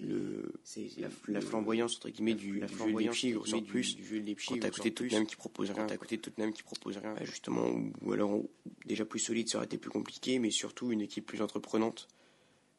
[0.03, 3.59] le c'est la, la flamboyance entre guillemets du, la jeu de flamboyance, Leipzig entre ressort
[3.59, 5.87] guillemets, plus du- jeu de Leipzig quand t'as ressort côté Tottenham qui propose rien quand
[5.87, 7.67] t'as côté Tottenham qui propose rien justement
[8.01, 8.39] ou, alors
[8.85, 12.07] déjà plus solide ça aurait été plus compliqué mais surtout une équipe plus entreprenante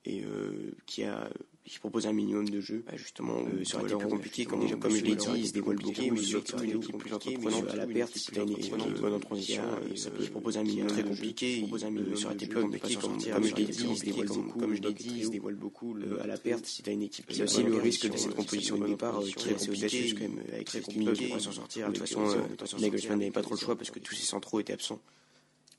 [0.07, 1.29] et euh, qui a
[1.67, 4.05] qui propose un minimum de jeu bah, justement Euh, euh, ça aurait ou été plus
[4.05, 6.77] alors, compliqué comme déjà comme je l'ai dit il se dévoile beaucoup mais surtout une
[6.83, 9.21] équipe plus entreprenante à la perte si t'as une équipe entreprenante, qui est bonne en
[9.21, 9.62] transition
[9.95, 13.55] qui propose un minimum un très compliqué propose un euh, jeu, plus compliqué comme je
[13.55, 16.23] l'ai dit il se dévoile beaucoup comme je l'ai dit il se dévoile beaucoup euh,
[16.23, 18.17] à la perte si t'as une équipe Il qui y a aussi le risque de
[18.17, 21.89] cette composition de départ qui est assez audacieux quand même avec très compliqué, s'en sortir
[21.89, 24.61] de toute façon euh, Nagelsmann n'avait pas trop le choix parce que tous ses centraux
[24.61, 25.01] étaient absents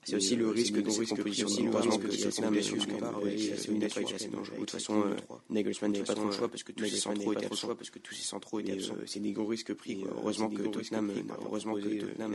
[0.04, 3.04] c'est aussi le euh, risque c'est de cette départ risque que Tottenham Tottenham quand même
[3.20, 5.16] quand avait même assez dangereux de toute façon euh.
[5.50, 7.90] Nagelsmann n'avait pas trop le choix parce que tous ses Nagelsmann centraux étaient absents parce
[7.90, 10.08] que tous ses centraux étaient Et, absents euh, c'est des gros risques pris et, euh,
[10.16, 11.12] heureusement c'est que Tottenham
[11.44, 11.76] heureusement Heureusement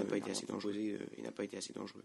[0.03, 0.73] pas été assez dangereux.
[0.75, 2.03] euh, et n'a pas été assez dangereux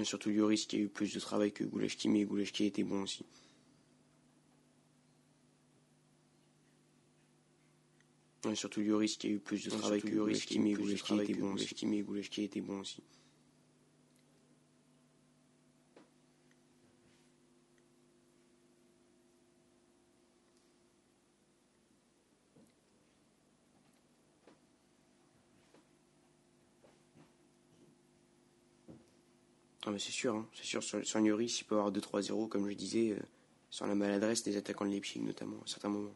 [0.00, 3.02] Et surtout Lloris qui a eu plus de travail que Goulashki, mais Goulashki était bon
[3.02, 3.24] aussi.
[8.48, 10.64] Et surtout Lloris qui a eu plus de travail que Goulashki, qui a eu
[11.86, 13.02] mais Goulashki était bon aussi.
[29.98, 32.74] Mais c'est sûr, hein, c'est sûr, sur, sur Lloris, il peut avoir 2-3-0, comme je
[32.74, 33.18] disais, euh,
[33.68, 36.14] sur la maladresse des attaquants de Leipzig notamment, à certains moments.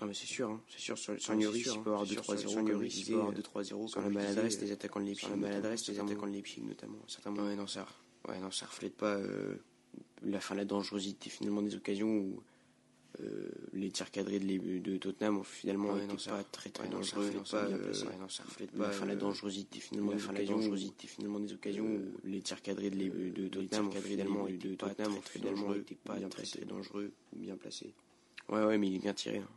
[0.00, 2.14] Ah mais c'est sûr, hein, c'est sûr, sur, sur Lloris, il hein, peut avoir c'est
[2.14, 4.98] sûr, 2-3-0, sur comme je disais, euh, 2-3-0, sur comme la maladresse disais, des attaquants
[4.98, 6.32] de Leipzig, sur la notamment, maladresse des attaquants de moments.
[6.32, 7.86] Leipzig notamment, à certains Ouais, non, ça,
[8.26, 9.54] ouais, non, ça reflète pas euh,
[10.22, 12.42] la fin, la dangerosité finalement des occasions où
[13.20, 16.90] euh, les tirs cadrés de, de Tottenham ont finalement Ouais, ça- pas très très ouais,
[16.90, 17.30] non, ça dangereux.
[17.50, 18.06] pas, bien placé.
[18.06, 21.06] ouais, non, ça reflète la pas, fin, la euh, dangerosité finalement des la occasions, dangerosité
[21.06, 24.88] finalement des occasions euh, où les tirs cadrés de, Tottenham ont finalement de- été pas
[24.88, 26.58] Tottenham très ont très finalement dangereux, été pas bien très, placés.
[26.58, 27.94] très dangereux ou bien placés.
[28.48, 29.38] Ouais, ouais, mais il est bien tiré.
[29.38, 29.48] hein.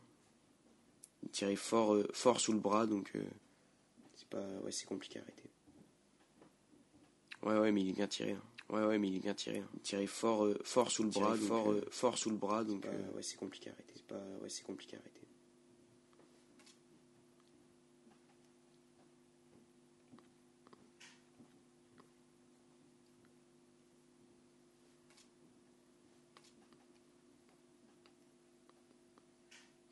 [1.24, 3.24] Il tirait fort, euh, fort sous le bras, donc euh,
[4.16, 5.50] c'est pas, ouais, c'est compliqué à arrêter.
[7.44, 8.32] Ouais, ouais, mais il est bien tiré.
[8.34, 8.42] hein.
[8.70, 9.60] Ouais, ouais, mais il est bien tiré.
[9.60, 9.70] hein.
[9.76, 12.36] Il tirait fort, euh, fort sous le tirait bras, donc, fort, euh, fort sous le
[12.38, 13.94] bras, donc pas- euh, ouais, c'est compliqué à arrêter.
[13.96, 15.22] C'est pas, ouais, c'est compliqué à arrêter.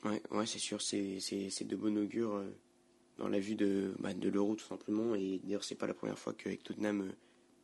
[0.03, 2.49] Ouais, ouais, c'est sûr, c'est, c'est, c'est de bon augure euh,
[3.17, 5.15] dans la vue de, bah, de l'euro tout simplement.
[5.15, 7.11] Et d'ailleurs, c'est pas la première fois qu'avec Tottenham, euh,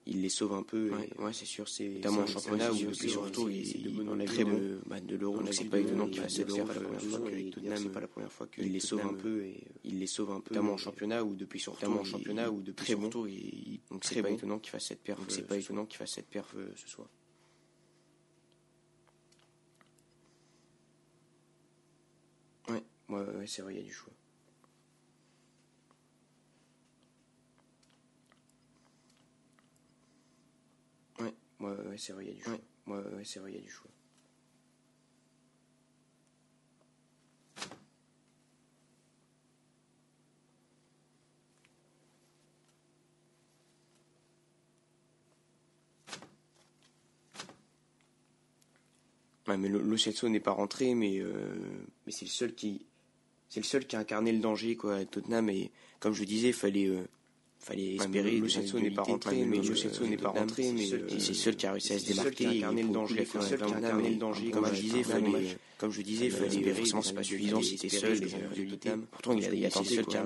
[0.06, 0.89] il les sauve un peu.
[0.91, 3.95] Ouais, ouais, c'est sûr, c'est notamment en championnat où puis surtout, il, c'est de il-
[3.95, 4.16] bon
[4.60, 5.38] de, bah, de l'euro.
[5.38, 7.52] Donc c'est pas étonnant qu'il il fasse a l'Euro, la première euh, fois et qu'avec
[7.52, 10.08] Tottenham, c'est pas la première fois que il les sauve un peu et il les
[10.08, 10.54] sauve un peu.
[10.56, 13.10] notamment en championnat où depuis notamment en championnat où depuis très bon.
[13.89, 15.20] donc Très c'est pas étonnant qu'il fasse cette perf.
[15.20, 17.08] Euh, c'est pas étonnant qu'il fasse cette perf euh, ce soir.
[22.70, 24.14] Ouais, ouais, ouais, c'est vrai, il y a du choix.
[31.60, 32.60] Ouais, ouais, c'est vrai, il y a du choix.
[32.88, 33.89] Ouais, c'est vrai, il y a du choix.
[49.47, 49.82] Ouais, mais Lo
[50.30, 51.55] n'est pas rentré, euh,
[52.05, 52.86] mais, c'est le seul qui.
[53.49, 55.49] C'est le seul qui a incarné le danger quoi, à Tottenham.
[55.49, 57.07] Et comme je disais, il fallait, euh,
[57.60, 58.41] fallait espérer.
[58.43, 61.68] Enfin, n'est pas rentré, mais le n'est pas rentré, mais euh, c'est le seul qui
[61.68, 62.45] a réussi à se démarquer.
[62.45, 64.49] Il le danger, il a un danger.
[64.51, 68.20] Comme je disais, fallait comme je disais, Feu forcément, c'est pas suffisant si t'es seul.
[69.12, 70.26] Pourtant, il a, a seul car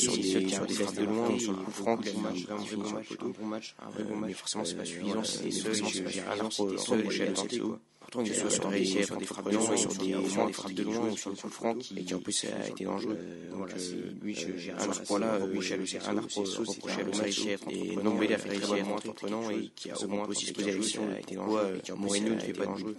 [0.00, 4.16] sur des, sur des fesses de loin ou sur le coup franc, un bon.
[4.16, 5.74] Mais forcément, c'est pas suffisant si t'es seul,
[8.10, 8.32] pourtant il
[8.70, 9.92] des sur des frappes de loin, sur
[11.16, 13.16] sur le coup franc qui en plus a été dangereux.
[13.52, 13.74] Voilà,
[14.22, 17.28] lui j'ai un arbre là, j'ai un arbre à
[17.70, 18.58] et non mais il a très
[19.50, 21.36] et qui a au moins aussi se la a et qui
[21.82, 21.92] qui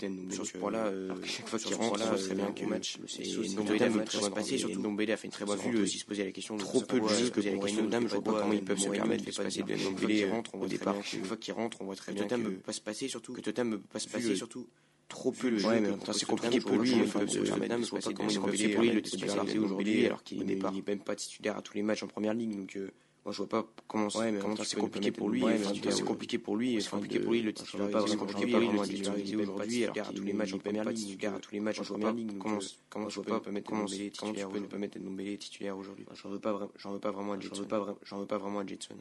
[0.07, 0.91] de ce point là
[1.25, 2.97] chaque fois 3-3 serait bien que match.
[2.99, 5.87] Ndombele a passer, surtout Ndombele a fait une très bonne vue.
[5.87, 8.41] S'il se posait la question, trop peu de jeux que la question je vois pas
[8.41, 10.95] comment ils peuvent se permettre de se passer de Ndombele rentre au départ.
[11.13, 13.07] Une fois qu'il rentre, on voit très bien que Totem ne peut pas se passer,
[13.07, 14.67] surtout que Totem ne peut pas se passer, euh, surtout
[15.07, 15.67] trop peu le jeu.
[15.67, 16.91] Ouais, mais c'est compliqué pour lui.
[16.91, 20.99] Il peut se permettre de se passer pour lui le aujourd'hui, alors qu'il n'est même
[20.99, 22.55] pas titulaire à tous les matchs en première ligue.
[22.55, 22.91] Donc euh,
[23.23, 24.39] moi, je vois pas comment c'est ouais,
[24.79, 25.43] compliqué pour lui.
[25.91, 26.81] c'est compliqué pour lui.
[26.81, 27.43] C'est compliqué pour lui.
[27.43, 28.69] Le titre, pas vraiment compliqué pour lui.
[28.71, 31.79] Le titularisé aujourd'hui, alors à tous les matchs en première ligue, à tous les matchs
[31.81, 32.37] en première ligue.
[32.39, 32.59] Comment,
[32.89, 36.05] comment je vois pas comment comment tu peux ne pas mettre Ndombele titulaire aujourd'hui?
[36.15, 37.67] J'en veux pas vraiment, j'en veux pas vraiment à Jetson.
[38.03, 38.95] J'en veux pas vraiment à Jetson.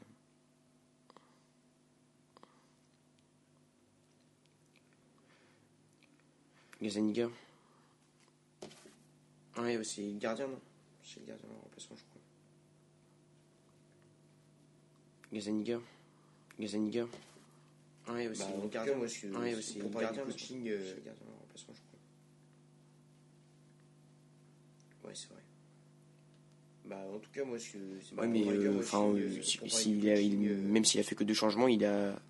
[6.82, 7.28] Gazaniga?
[9.58, 10.58] Ouais, bah, c'est gardien, non?
[11.02, 12.09] C'est le gardien en remplacement, je crois.
[15.32, 15.80] Gazaniga.
[16.58, 17.06] Gazaniga.
[18.06, 18.40] Ah ouais, aussi.
[18.40, 19.78] Bah, en gardien, cas, moi, je ah ouais, aussi.
[19.78, 20.68] pour parler gardien, coaching.
[20.68, 20.78] Euh...
[20.84, 21.98] Je en remplacement, je crois.
[25.08, 25.42] Ouais, c'est vrai.
[26.86, 30.10] Bah, en tout cas, moi, euh, je ouais, mais enfin, euh, euh si, si il
[30.10, 32.20] a, il, euh, même s'il a fait que deux changements, il a,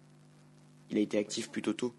[0.91, 1.53] il a été actif ouais.
[1.53, 1.95] plutôt tôt.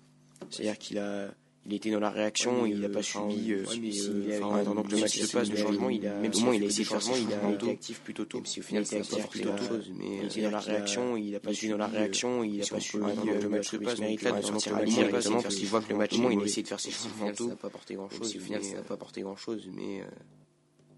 [0.51, 1.33] C'est-à-dire qu'il a,
[1.65, 3.51] il était dans la réaction, ouais, il n'a euh, pas subi.
[3.51, 6.39] Euh, ouais, en attendant que le match se passe, le changement, il a, même au
[6.39, 8.37] moins il a essayé de faire changement, il a été actif plutôt tôt.
[8.37, 9.75] Même si au final, c'est actif plutôt tôt.
[9.95, 12.43] Mais il euh, était dans la réaction, il n'a pas subi dans la euh, réaction,
[12.43, 13.03] il n'a pas subi.
[13.03, 15.41] En attendant que le match se passe, il mérite là de sortir la ligne exactement
[15.41, 17.49] parce qu'il voit que le match, il a essayé de faire ses changements tôt.
[17.49, 18.03] Ça n'a.
[18.03, 20.01] Au final, ça n'a pas apporté grand chose, mais.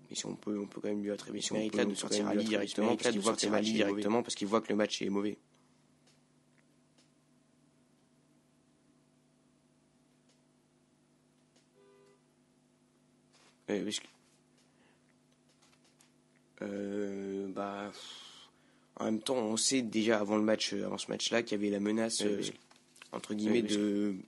[0.10, 1.42] Mais si on peut, on peut quand même lui attribuer.
[1.42, 5.10] Si on mérite là de sortir à directement, parce qu'il voit que le match est
[5.10, 5.38] mauvais.
[13.70, 13.90] Euh,
[16.62, 17.92] euh, bah,
[18.98, 21.62] en même temps, on sait déjà avant le match, euh, avant ce match-là, qu'il y
[21.62, 22.22] avait la menace.
[22.22, 22.42] Eh, euh,
[23.16, 23.64] entre guillemets,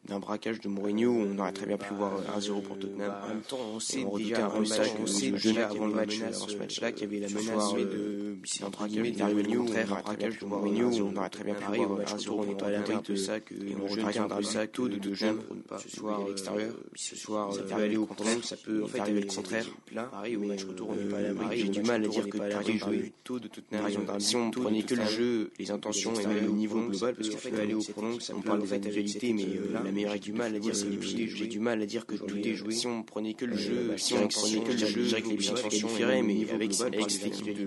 [0.08, 3.08] d'un braquage de Mourinho, où on aurait très bien pu voir euh, 1-0 pour Tottenham.
[3.08, 5.94] Bah, en même temps, on sait déjà avant le match, on sait déjà avant le
[5.94, 9.24] match, avant ce match-là, qu'il y avait la menace de, euh, c'est un braquage de
[9.24, 12.64] Mourinho, un braquage de Mourinho, où on aurait très bien pu voir 1-0, on est
[12.64, 15.40] à l'abri de ça, que on regarde un ça, tôt de deux jeunes,
[15.72, 18.88] euh, ce soir à l'extérieur, ce soir, ça peut aller au contraire, ça peut, en
[18.88, 19.66] fait, aller le contraire.
[20.12, 22.38] Pareil, au match retour, on n'est pas à l'abri, j'ai du mal à dire que
[22.38, 24.20] Paris jouait bah tôt de Tottenham.
[24.20, 27.40] Si on prenait que le jeu, les intentions et même le niveau global, parce qu'il
[27.40, 30.73] fallait aller au prolong, on parle des mais euh, la meilleure du mal à dire
[30.73, 32.73] J'ai du mal à dire que tout est joué.
[32.73, 35.30] Si on prenait que le jeu, si on prenait que le jeu, je dirais que
[35.30, 37.57] l'équipe se qualifierait, mais avec cette équipe,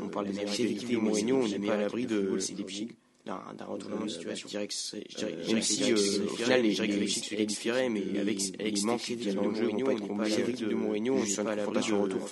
[0.00, 2.38] on parle euh, des Mourinho, on n'est pas à l'abri de.
[2.38, 2.64] C'est des
[3.24, 4.48] d'un retournement de euh, bah, situation.
[4.48, 9.54] Je si euh, au final les Mexique se qualifierait, mais avec il manque dans le
[9.54, 12.28] jeu, on n'est de Mourinho, on n'est pas à retour.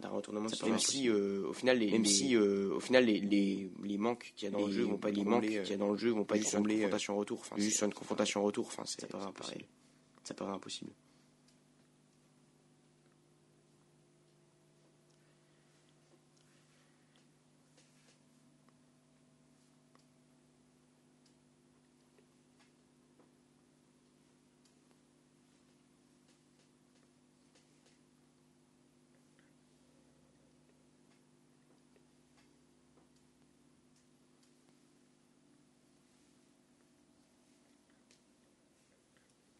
[0.00, 0.70] D'un retournement de situation.
[0.70, 5.10] Même si euh, au final les manques qu'il y a dans le jeu vont pas
[5.10, 6.56] les manques qu'il a dans le jeu vont pas juste
[7.82, 8.50] une confrontation retour.
[8.50, 8.72] Retour.
[8.86, 9.00] C'est.
[10.24, 10.92] Ça paraît impossible.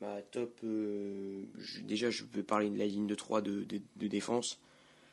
[0.00, 3.80] Bah, top, euh, je, déjà je peux parler de la ligne de 3 de, de,
[3.96, 4.60] de défense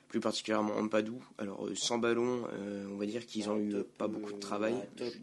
[0.08, 1.22] plus particulièrement en Padoue.
[1.38, 4.40] Alors euh, sans ballon, euh, on va dire qu'ils ont eu euh, pas beaucoup de
[4.40, 4.76] travail.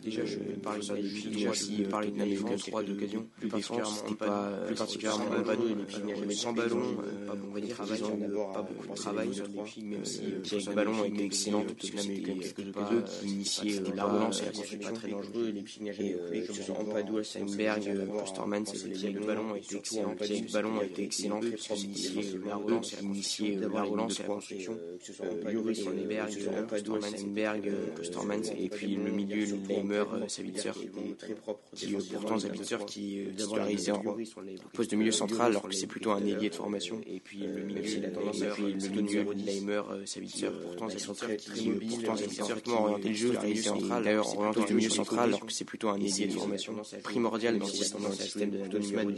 [0.02, 3.48] Déjà, je parle de ça depuis déjà si parler de la défense, trois d'occasion, plus
[3.48, 5.76] particulièrement en Padoue
[6.32, 6.96] sans ballon,
[7.32, 9.30] on va dire qu'ils ont pas beaucoup de travail.
[9.82, 14.04] Même si le ballon a été excellent, parce que c'était quelques occasions qui initiaient la
[14.04, 15.54] relance et la construction très dangereux.
[16.00, 21.04] Et en Padoue, à Steinberg, Posterman, le ballon a été excellent, le ballon a été
[21.04, 22.92] excellent, parce que c'était la relance
[23.40, 24.73] et la construction
[25.50, 27.72] Yuri Sonnenberg, Steinberg,
[28.02, 30.72] Stormans, et puis le milieu, Leimer, Savitzer,
[31.74, 34.02] qui pourtant Savitzer qui est titularisé en
[34.72, 37.00] poste de milieu central alors que c'est plutôt un ailier de formation.
[37.06, 38.00] Et puis le milieu,
[38.94, 44.60] le milieu Leimer, Savitzer, pourtant Savitzer qui pourtant directement orienté le jeu, central, d'ailleurs orienté
[44.68, 47.70] le milieu central alors que c'est plutôt un ailier de formation primordial dans le
[48.14, 49.14] système de Donovan.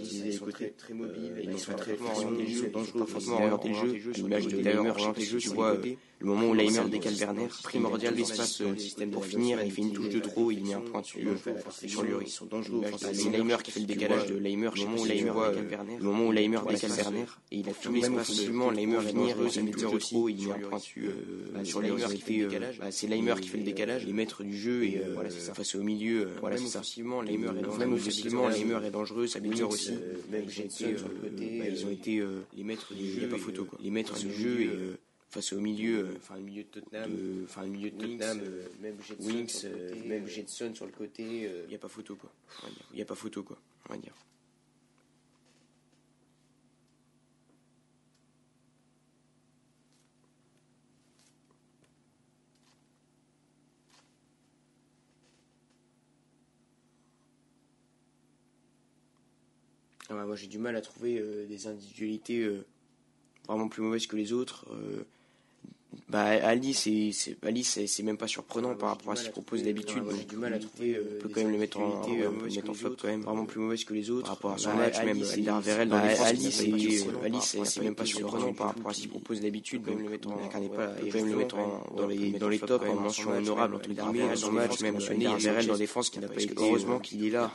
[0.77, 4.91] Très mobile, il est très orienté le jeu, parfaitement orienté le jeu, l'image de Leimer
[4.91, 5.77] orienté le jeu, tu vois
[6.19, 8.63] le moment où Leimer décale Werner, primordial l'espace
[9.13, 12.43] pour finir, il fait une touche de trop, il met un point sur Lloris.
[13.13, 15.33] C'est Leimer qui fait le décalage de Leimer, le moment où Leimer
[15.99, 19.63] le moment où Leimer décale Werner, et il a tout l'espace absolument, Leimer finir, ça
[19.63, 22.49] met toujours trop, il met un point sur Leimer qui fait,
[22.91, 25.03] c'est Leimer qui fait le décalage, les maîtres du jeu et
[25.55, 26.83] face au milieu, voilà c'est ça.
[27.27, 29.93] Leimer même offensivement, Leimer est dangereux, Sabitzer aussi.
[30.31, 32.25] Même ils ont été
[32.57, 33.79] les maîtres du jeu, il n'y a pas photo quoi.
[33.83, 34.71] Les maîtres du jeu et
[35.29, 38.41] face au milieu, enfin le milieu de Tottenham, enfin le milieu de Tottenham,
[38.81, 39.67] même Wings,
[40.07, 42.33] même Jetson sur le côté, il n'y a pas photo quoi.
[42.93, 43.59] Il n'y a pas photo quoi,
[43.89, 44.15] on va dire.
[60.09, 62.65] Ah bah, moi j'ai du mal à trouver euh, des individualités euh,
[63.49, 64.67] vraiment plus mauvaises que les autres.
[64.71, 65.05] Euh,
[66.09, 69.33] bah, Ali, c'est, c'est, Ali, c'est, c'est même pas surprenant par rapport à ce qu'il
[69.33, 70.03] propose d'habitude.
[70.17, 71.01] J'ai du mal à trouver.
[71.01, 73.61] On peut quand même le mettre en, euh, mettre en flop quand même, vraiment plus
[73.61, 74.27] mauvaise que les autres.
[74.27, 76.51] Par rapport à son match, même Alder Verel dans les Ali,
[77.41, 79.87] c'est, même pas surprenant par rapport à ce qu'il propose d'habitude.
[79.87, 81.57] Même le mettre en, quand même le mettre
[81.97, 84.99] dans les, dans les tops en mention honorable entre guillemets son match, même
[85.67, 86.55] dans défense qui n'a pas été.
[86.57, 87.53] Heureusement qu'il est là,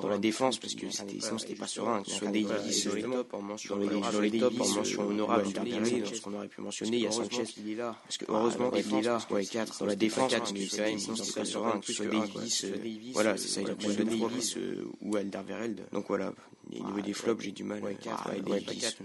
[0.00, 2.02] dans la défense parce que c'était, sinon c'était pas serein.
[2.02, 5.46] Que ce soit Davis dans les tops en mention, dans les tops en mention honorable
[5.46, 7.79] entre guillemets, dans ce qu'on aurait pu mentionner, il y a Sanchez qui est là.
[7.80, 10.98] Parce que heureusement qu'il est là, ouais, 4 dans la défense, 4, mais quand même,
[10.98, 12.66] sinon c'était pas serein, que ce soit Davis,
[13.12, 14.58] voilà, c'est ça, il a pris le Davis
[15.00, 15.86] ou Alderweireld.
[15.92, 16.32] Donc voilà,
[16.70, 17.82] au niveau des flops, j'ai du mal.
[17.82, 18.30] Ouais, 4,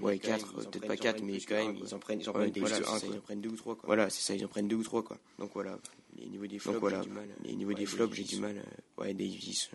[0.02, 2.84] ouais, 4, peut-être pas 4, mais quand même, ils en prennent, ils en prennent, voilà,
[2.84, 3.84] ça, ils en prennent 2 ou 3, quoi.
[3.86, 5.18] Voilà, c'est ça, ils en prennent 2 ou 3, quoi.
[5.40, 5.78] Donc voilà,
[6.18, 7.30] au niveau des flops, j'ai du mal.
[7.44, 8.64] Au niveau des flops, j'ai du mal.
[8.98, 9.70] Ouais, Davis.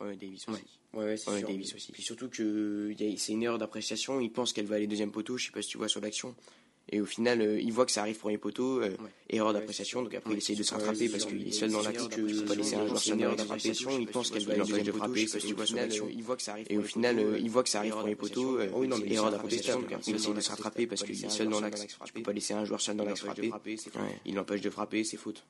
[0.00, 0.62] Ouais, Davis aussi.
[0.94, 1.92] Ouais, ouais, c'est ouais, Davis aussi.
[1.92, 4.18] Puis surtout que c'est une erreur d'appréciation.
[4.18, 5.36] Il pense qu'elle va aller deuxième poteau.
[5.36, 6.34] Je sais pas si tu vois sur l'action.
[6.88, 8.96] Et au final, euh, il voit que ça arrive premier poteau, euh,
[9.28, 10.02] erreur d'appréciation.
[10.02, 12.08] Donc après, il essaye de se rattraper parce qu'il est seul dans l'axe.
[12.16, 13.90] Il ne peut pas laisser un joueur seul erreur d'appréciation.
[13.98, 15.26] Il pense qu'elle va l'empêche de frapper.
[16.68, 18.58] Et au final, il voit que ça arrive premier poteau,
[19.06, 19.80] erreur d'appréciation.
[19.80, 21.86] Donc après, il essaye de se rattraper parce qu'il est seul dans l'axe.
[22.04, 23.52] Tu peux pas laisser un joueur seul dans l'axe frapper.
[24.24, 25.44] Il l'empêche de frapper, c'est faute.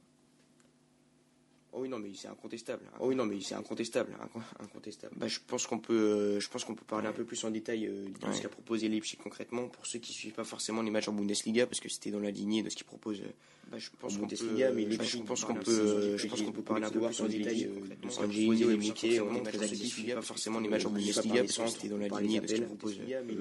[1.72, 2.82] Oh oui non mais c'est incontestable.
[2.98, 4.16] Oh oui non mais c'est incontestable,
[4.58, 5.14] incontestable.
[5.16, 7.50] Bah, je pense qu'on peut, euh, je pense qu'on peut parler un peu plus en
[7.50, 8.32] détail euh, de ouais.
[8.32, 11.66] ce qu'a proposé Leipzig concrètement pour ceux qui suivent pas forcément les matchs en Bundesliga
[11.66, 13.22] parce que c'était dans la lignée de ce qu'il propose.
[13.70, 16.86] Bah, je pense qu'on peut, bah, je pense qu'on peut, je pense qu'on peut parler
[16.86, 17.70] un peu plus en détail
[18.02, 20.12] de proposé et Mickey, vraiment très actif.
[20.12, 22.64] Pas forcément les matchs en Bundesliga parce que c'était dans la lignée de ce qu'il
[22.64, 22.98] propose.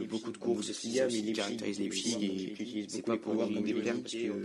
[0.07, 3.95] Beaucoup de courses qui caractérisent Leipzig et c'est pas pour voir des pères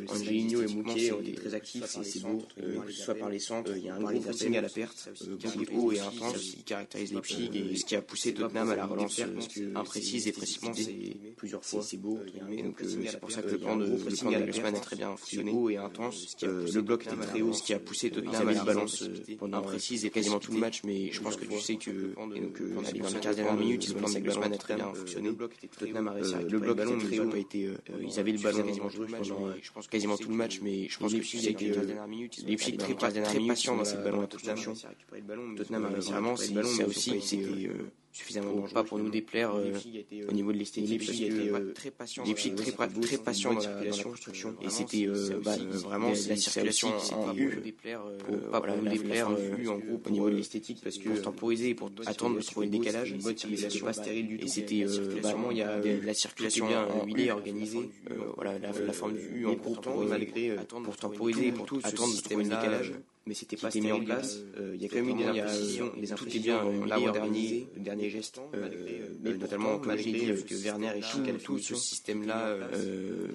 [0.07, 3.39] parce que et Mouquet ont été très actifs, c'est beau, que ce soit par les
[3.39, 5.11] centres, il y a un gros pressing à la perte,
[5.55, 8.87] beaucoup haut et intense qui caractérise Leipzig et ce qui a poussé Tottenham à la
[8.87, 9.20] relance
[9.75, 12.18] imprécise et précisément c'est plusieurs fois c'est beau
[12.62, 13.87] donc c'est pour ça que le plan de
[14.31, 17.79] Nagelsmann a très bien fonctionné et intense le bloc était très haut ce qui a
[17.79, 19.09] poussé Tottenham à la balance
[19.39, 22.61] pendant imprécise et quasiment tout le match mais je pense que tu sais que donc
[22.93, 25.31] les 15 dernières minutes le plan de Nagelsmann a très bien fonctionné.
[25.79, 27.35] Tottenham a réussi à le bloc était très haut.
[27.35, 29.29] été ils avaient le ballon quasiment tout le match
[29.62, 31.65] je pense quasiment tout le match mais je pense que tu sais que
[32.47, 32.95] Leipzig très
[33.47, 34.59] patient dans cette ballon à Tottenham.
[35.57, 37.71] Tottenam a réussi vraiment, c'est ça aussi, c'était
[38.15, 39.73] suffisamment pour, pas pour nous déplaire euh,
[40.29, 43.97] au niveau de l'esthétique parce que très patient Leipzig très, très patient dans la, dans
[43.97, 44.55] la construction.
[44.62, 47.75] Et c'était euh, bah, vraiment la circulation en U
[48.25, 51.71] pour pas pour nous déplaire en groupe au niveau de l'esthétique parce que pour temporiser
[51.71, 54.45] et pour attendre de trouver le décalage une bonne circulation pas stérile du tout.
[54.45, 57.91] et c'était vraiment il y a la circulation en U organisée
[58.37, 60.55] voilà la forme du U en pourtant malgré
[60.85, 62.93] pour temporiser pour attendre de trouver le décalage
[63.27, 64.39] mais c'était pas mis en place.
[64.75, 68.11] Il y a quand même eu des imprécisions, les tout est bien l'avant-dernier, le dernier
[68.11, 68.41] geste,
[69.22, 72.57] mais notamment comme j'ai dit avec Werner et Schick, tout ce système-là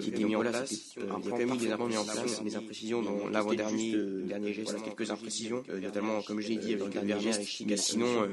[0.00, 0.94] qui était mis en place.
[0.96, 4.52] Il y a quand même eu des mis en place, des imprécisions dans l'avant-dernier, dernier
[4.52, 7.78] geste, quelques imprécisions, notamment comme j'ai dit avec Werner et Schick.
[7.78, 8.28] Sinon,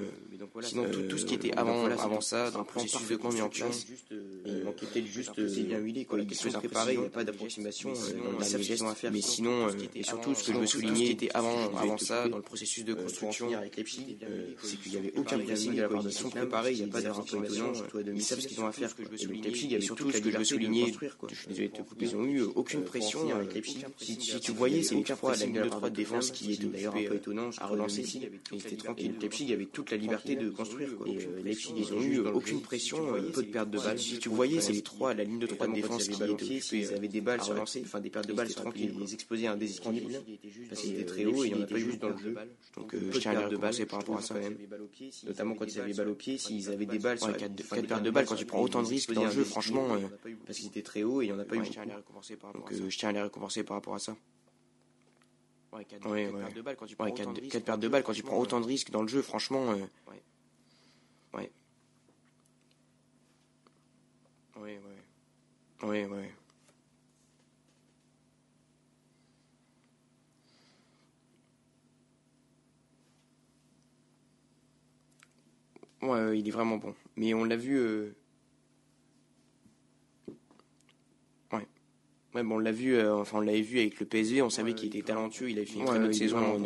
[0.61, 3.69] Sinon, tout, ce qui était avant, avant ça, dans le processus de construction,
[4.45, 5.31] il manquait juste.
[5.35, 6.19] C'est bien huilé, quoi.
[6.19, 7.93] Il est préparé, il n'y a pas d'approximation.
[9.11, 11.46] Mais sinon, et surtout, ce que je veux souligner, était avant,
[11.77, 14.17] avant ça, dans le processus de construction, avec Leipzig,
[14.61, 17.73] c'est qu'il n'y avait aucun pressing de la part de il n'y a pas d'approximation,
[18.13, 18.93] ils savent ce qu'ils ont à faire.
[19.43, 20.93] Leipzig avait surtout ce que je veux souligner,
[21.29, 23.85] je suis désolé de te couper, ils ont eu aucune pression avec Leipzig.
[23.97, 26.95] Si tu voyais, c'est aucun fois la ligne de 3 de défense qui est d'ailleurs
[26.95, 28.21] un peu étonnant à relancer ici.
[28.51, 29.15] Il était tranquille.
[29.21, 30.89] Leipzig avait toute la liberté de construire.
[31.05, 32.97] Et Leipzig, ils ont eu aucune pression,
[33.33, 33.99] peu de pertes de balles.
[33.99, 36.27] Si tu voyais, c'est les trois, la ligne de 3 de défense qui était
[36.71, 38.93] ils avaient des balles à relancer, enfin des pertes de balles tranquilles.
[38.99, 40.09] Ils exposaient un déséquilibre
[40.69, 42.35] parce qu'ils étaient très et il n'y en a pas eu juste dans le jeu.
[42.75, 44.57] Donc je tiens à de balles, c'est par rapport à ça quand même.
[45.25, 48.11] Notamment quand ils avaient balles au pied, s'ils avaient des balles sur 4 pertes de
[48.11, 49.87] balles, quand tu prends autant de risques dans le jeu, franchement,
[50.45, 51.59] parce qu'ils étaient très hauts et il n'y en a pas eu.
[51.59, 54.15] Donc je tiens à les récompenser par rapport à ça.
[55.73, 56.41] Ouais, 4 ouais, ouais.
[56.41, 58.23] pertes de balles quand tu prends, ouais, 4, autant, 4 pertes de balles quand tu
[58.23, 59.71] prends autant de risques dans le jeu, franchement.
[59.71, 59.75] Euh...
[59.75, 60.23] Ouais.
[61.33, 61.51] Ouais.
[64.55, 64.79] Ouais,
[65.83, 65.87] ouais.
[65.87, 66.31] Ouais, ouais.
[76.01, 76.93] Ouais, il est vraiment bon.
[77.15, 77.77] Mais on l'a vu.
[77.77, 78.15] Euh...
[82.37, 84.75] Ouais, bon, on l'a vu, euh, enfin on l'avait vu avec le PSV, on savait
[84.75, 86.59] qu'il était talentueux, il avait fait une très bonne saison en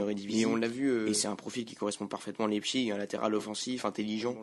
[0.51, 3.33] on l'a vu, euh, et c'est un profil qui correspond parfaitement à Leipzig, un latéral
[3.33, 4.35] offensif, intelligent.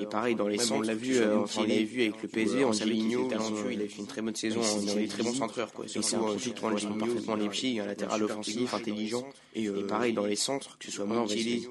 [0.00, 2.64] et pareil dans les centres, on l'a vu, enfin on l'avait vu avec le PSV,
[2.64, 5.22] on savait qu'il était talentueux, il avait fait une très bonne saison, en est très
[5.22, 5.84] bon centreur quoi.
[5.84, 9.24] Et c'est un profil qui correspond parfaitement à Leipzig, un latéral offensif, intelligent.
[9.54, 11.62] Et pareil dans les centres, que ce soit Montpellier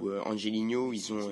[0.00, 1.30] ou euh, Angelino, ils ont.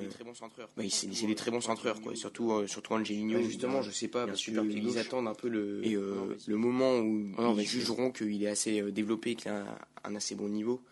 [0.76, 2.14] Bah, c'est des très bons centreurs, quoi.
[2.14, 3.40] Surtout, euh, surtout Angelino.
[3.42, 7.21] justement, je sais pas, parce qu'ils attendent un peu euh, le moment où
[7.58, 9.64] ils jugeront qu'il est assez développé, qu'il a
[10.04, 10.82] un assez bon niveau.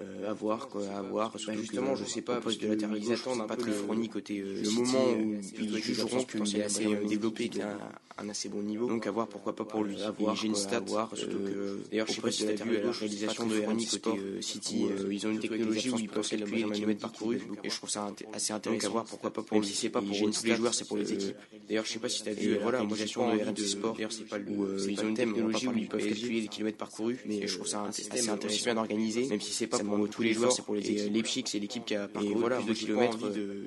[0.00, 1.32] Euh, à voir quoi à voir.
[1.36, 5.10] justement je sais pas parce que ils attendent pas très fourni côté euh, le moment
[5.10, 7.76] où ils jugeront qu'il est assez développé qu'il a
[8.16, 10.82] un assez bon niveau donc à voir pourquoi pas pour lui et j'ai une stat
[10.82, 14.86] que d'ailleurs je sais pas si tu as vu la réalisation de Ernie côté City
[15.10, 17.40] ils ont une technologie où ils peuvent calculer les kilomètres parcourus.
[17.64, 20.16] Et je trouve ça assez intéressant à voir pourquoi pas pour lui c'est pas pour
[20.16, 21.34] tous les joueurs c'est pour les équipes
[21.66, 24.12] d'ailleurs je sais pas si tu as vu voilà moi j'ai de RMC Sport d'ailleurs
[24.12, 27.54] c'est pas ils ont une technologie où ils peuvent calculer les kilomètres parcourus mais je
[27.56, 30.74] trouve ça assez intéressant bien organisé même si c'est pas tous les joueurs, c'est pour
[30.74, 31.12] les équipes.
[31.12, 33.18] Leipzig, c'est l'équipe qui a parcouru voilà, plus de kilomètres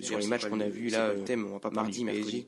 [0.01, 1.13] sur les matchs qu'on a vus là.
[1.26, 2.45] Thème, on va pas mardi, mercredi.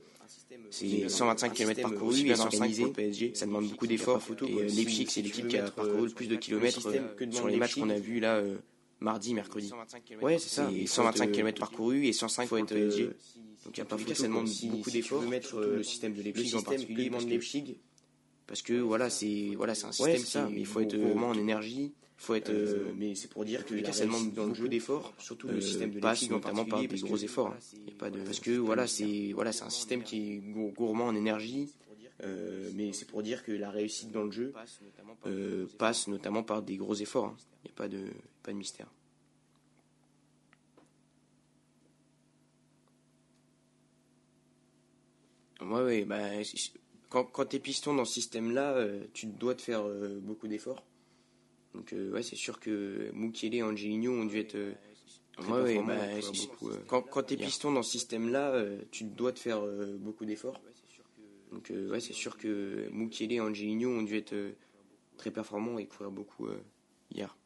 [0.69, 2.85] C'est 125 km parcourus, bien organisé.
[2.87, 3.35] PSG.
[3.35, 4.21] Ça demande beaucoup d'efforts.
[4.47, 6.81] Et Leipzig, c'est l'équipe qui a parcouru le plus de kilomètres
[7.31, 8.41] sur les matchs qu'on a vus là
[8.99, 9.71] mardi, mercredi.
[10.21, 10.71] Ouais, c'est ça.
[10.71, 13.09] Et 125 km parcourus et 105 pour PSG.
[13.65, 15.21] Donc il n'y a pas photo, ça demande beaucoup d'efforts.
[15.23, 17.09] mettre le système de Leipzig en particulier,
[18.45, 21.37] parce que voilà, c'est voilà, c'est un système ça, mais il faut être vraiment en
[21.37, 21.93] énergie
[22.23, 25.59] faut être euh, mais c'est pour dire que les ça demande beaucoup d'efforts surtout le
[25.59, 27.91] système de passe notamment par des gros efforts hein.
[27.99, 31.69] pas de parce que voilà c'est voilà c'est un système qui est gourmand en énergie
[32.23, 34.53] euh, mais c'est pour dire que la réussite dans le jeu
[35.25, 38.05] euh, passe notamment par des gros efforts il n'y a pas de
[38.41, 38.87] pas de mystère
[45.61, 46.17] Ouais, ouais, bah,
[47.07, 49.85] quand, quand tu es piston dans ce système-là, tu dois te faire
[50.21, 50.83] beaucoup d'efforts.
[51.73, 54.73] Donc euh, ouais, c'est sûr que Mukiele et Angelino ont dû être euh,
[55.39, 55.97] ouais, ouais, bah,
[56.33, 59.65] beaucoup, euh, quand, quand tu es piston dans ce système-là, tu dois te faire
[59.97, 60.61] beaucoup d'efforts.
[61.51, 64.35] Donc ouais, c'est sûr que Mukiele et Angelino ont dû être
[65.17, 66.47] très performants et courir beaucoup
[67.11, 67.37] hier.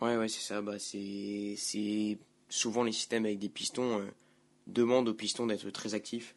[0.00, 0.62] Ouais, ouais, c'est ça.
[0.62, 2.18] Bah, c'est
[2.48, 4.06] souvent les systèmes avec des pistons
[4.66, 6.35] demandent aux pistons d'être très actifs.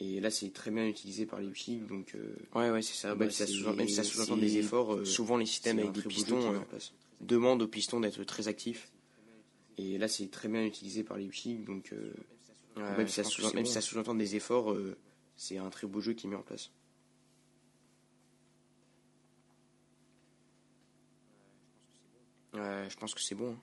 [0.00, 1.80] Et là, c'est très bien utilisé par les Leipzig.
[1.88, 3.14] Donc, euh, ouais, ouais, c'est ça.
[3.14, 6.54] Bah, ça même si ça sous-entend des efforts, euh, souvent les systèmes avec des pistons
[6.54, 6.58] euh,
[7.20, 8.90] demandent aux pistons d'être très actifs.
[9.78, 11.64] Et là, c'est très bien utilisé par les Leipzig.
[11.64, 11.94] Donc,
[12.76, 14.76] ouais, même, si ça sous si sous-entend des efforts,
[15.36, 16.70] c'est un très beau jeu qui est mis en place.
[22.54, 23.52] Ouais, je pense que c'est bon.
[23.52, 23.58] Hein.